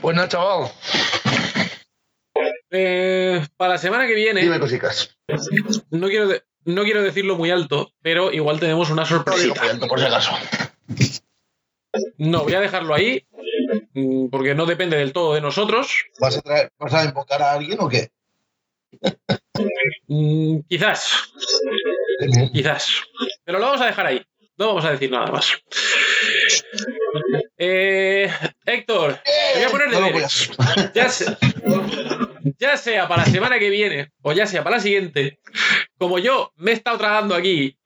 [0.00, 0.70] Bueno, chaval,
[2.70, 5.16] Eh, para la semana que viene, dime cositas.
[5.90, 10.04] no quiero, de- no quiero decirlo muy alto, pero igual tenemos una No por si
[10.04, 10.32] acaso.
[12.18, 13.26] No, voy a dejarlo ahí,
[13.94, 16.04] mm, porque no depende del todo de nosotros.
[16.20, 18.10] ¿Vas a, traer- ¿Vas a invocar a alguien o qué?
[20.08, 21.32] Mm, Quizás,
[22.52, 22.88] quizás.
[23.44, 24.22] Pero lo vamos a dejar ahí.
[24.58, 25.52] No vamos a decir nada más.
[27.58, 28.30] Eh,
[28.64, 30.50] Héctor, te voy a poner deberes.
[30.94, 31.38] Ya sea,
[32.58, 35.40] ya sea para la semana que viene o ya sea para la siguiente,
[35.98, 37.76] como yo me he estado tragando aquí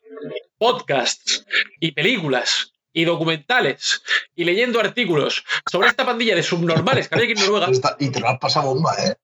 [0.58, 1.44] podcasts
[1.80, 4.02] y películas y documentales
[4.34, 8.20] y leyendo artículos sobre esta pandilla de subnormales que había aquí en Noruega, Y te
[8.20, 9.14] lo has pasado bomba, ¿eh?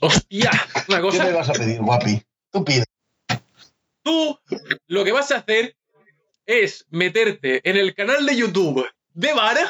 [0.00, 0.50] hostia,
[0.88, 1.24] una ¿Qué cosa.
[1.24, 2.22] me vas a pedir, guapi?
[2.50, 2.84] Tú pide.
[4.02, 4.38] Tú
[4.88, 5.76] lo que vas a hacer
[6.46, 9.68] es meterte en el canal de YouTube de Varg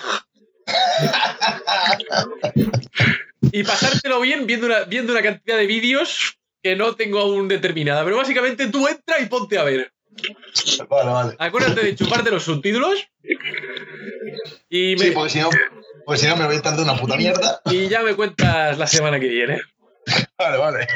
[3.52, 8.04] y pasártelo bien viendo una, viendo una cantidad de vídeos que no tengo aún determinada.
[8.04, 9.92] Pero básicamente tú entra y ponte a ver.
[10.88, 11.36] Vale, vale.
[11.38, 13.06] Acuérdate de chuparte los subtítulos
[14.68, 15.50] y, me- Sí, porque si no,
[16.04, 17.60] porque si no me voy a estar de una puta mierda.
[17.66, 19.60] y ya me cuentas la semana que viene.
[20.38, 20.86] Vale, vale.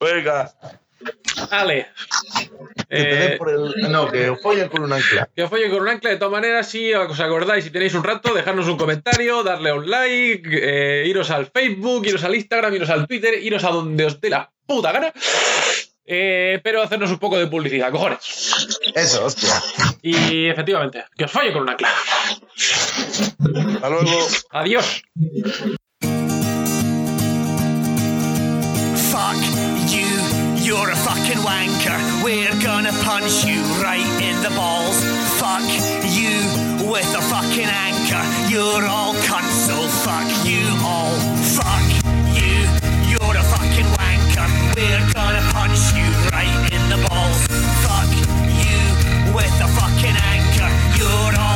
[0.00, 0.52] Venga.
[1.50, 1.88] Ale.
[2.88, 3.90] Eh, por el...
[3.90, 5.28] No, que os follen con un ancla.
[5.34, 8.04] Que os follen con un ancla, de todas maneras, si os acordáis, si tenéis un
[8.04, 12.74] rato, dejadnos un comentario, darle a un like, eh, iros al Facebook, iros al Instagram,
[12.74, 15.12] iros al Twitter, iros a donde os dé la puta gana.
[16.06, 18.18] Eh, pero hacernos un poco de publicidad, cojones.
[18.94, 19.54] Eso, hostia.
[20.02, 21.88] Y efectivamente, que os follen con un ancla.
[23.74, 24.28] Hasta luego.
[24.50, 25.02] Adiós.
[29.10, 29.63] Fuck
[30.64, 32.24] You're a fucking wanker.
[32.24, 34.96] We're gonna punch you right in the balls.
[35.36, 35.68] Fuck
[36.08, 36.40] you
[36.88, 38.24] with a fucking anchor.
[38.48, 39.68] You're all cunts.
[39.68, 39.76] so
[40.06, 41.12] fuck you all.
[41.52, 41.84] Fuck
[42.40, 42.64] you.
[43.12, 44.48] You're a fucking wanker.
[44.74, 47.40] We're gonna punch you right in the balls.
[47.84, 48.08] Fuck
[48.64, 48.80] you
[49.36, 50.70] with a fucking anchor.
[50.96, 51.53] You're all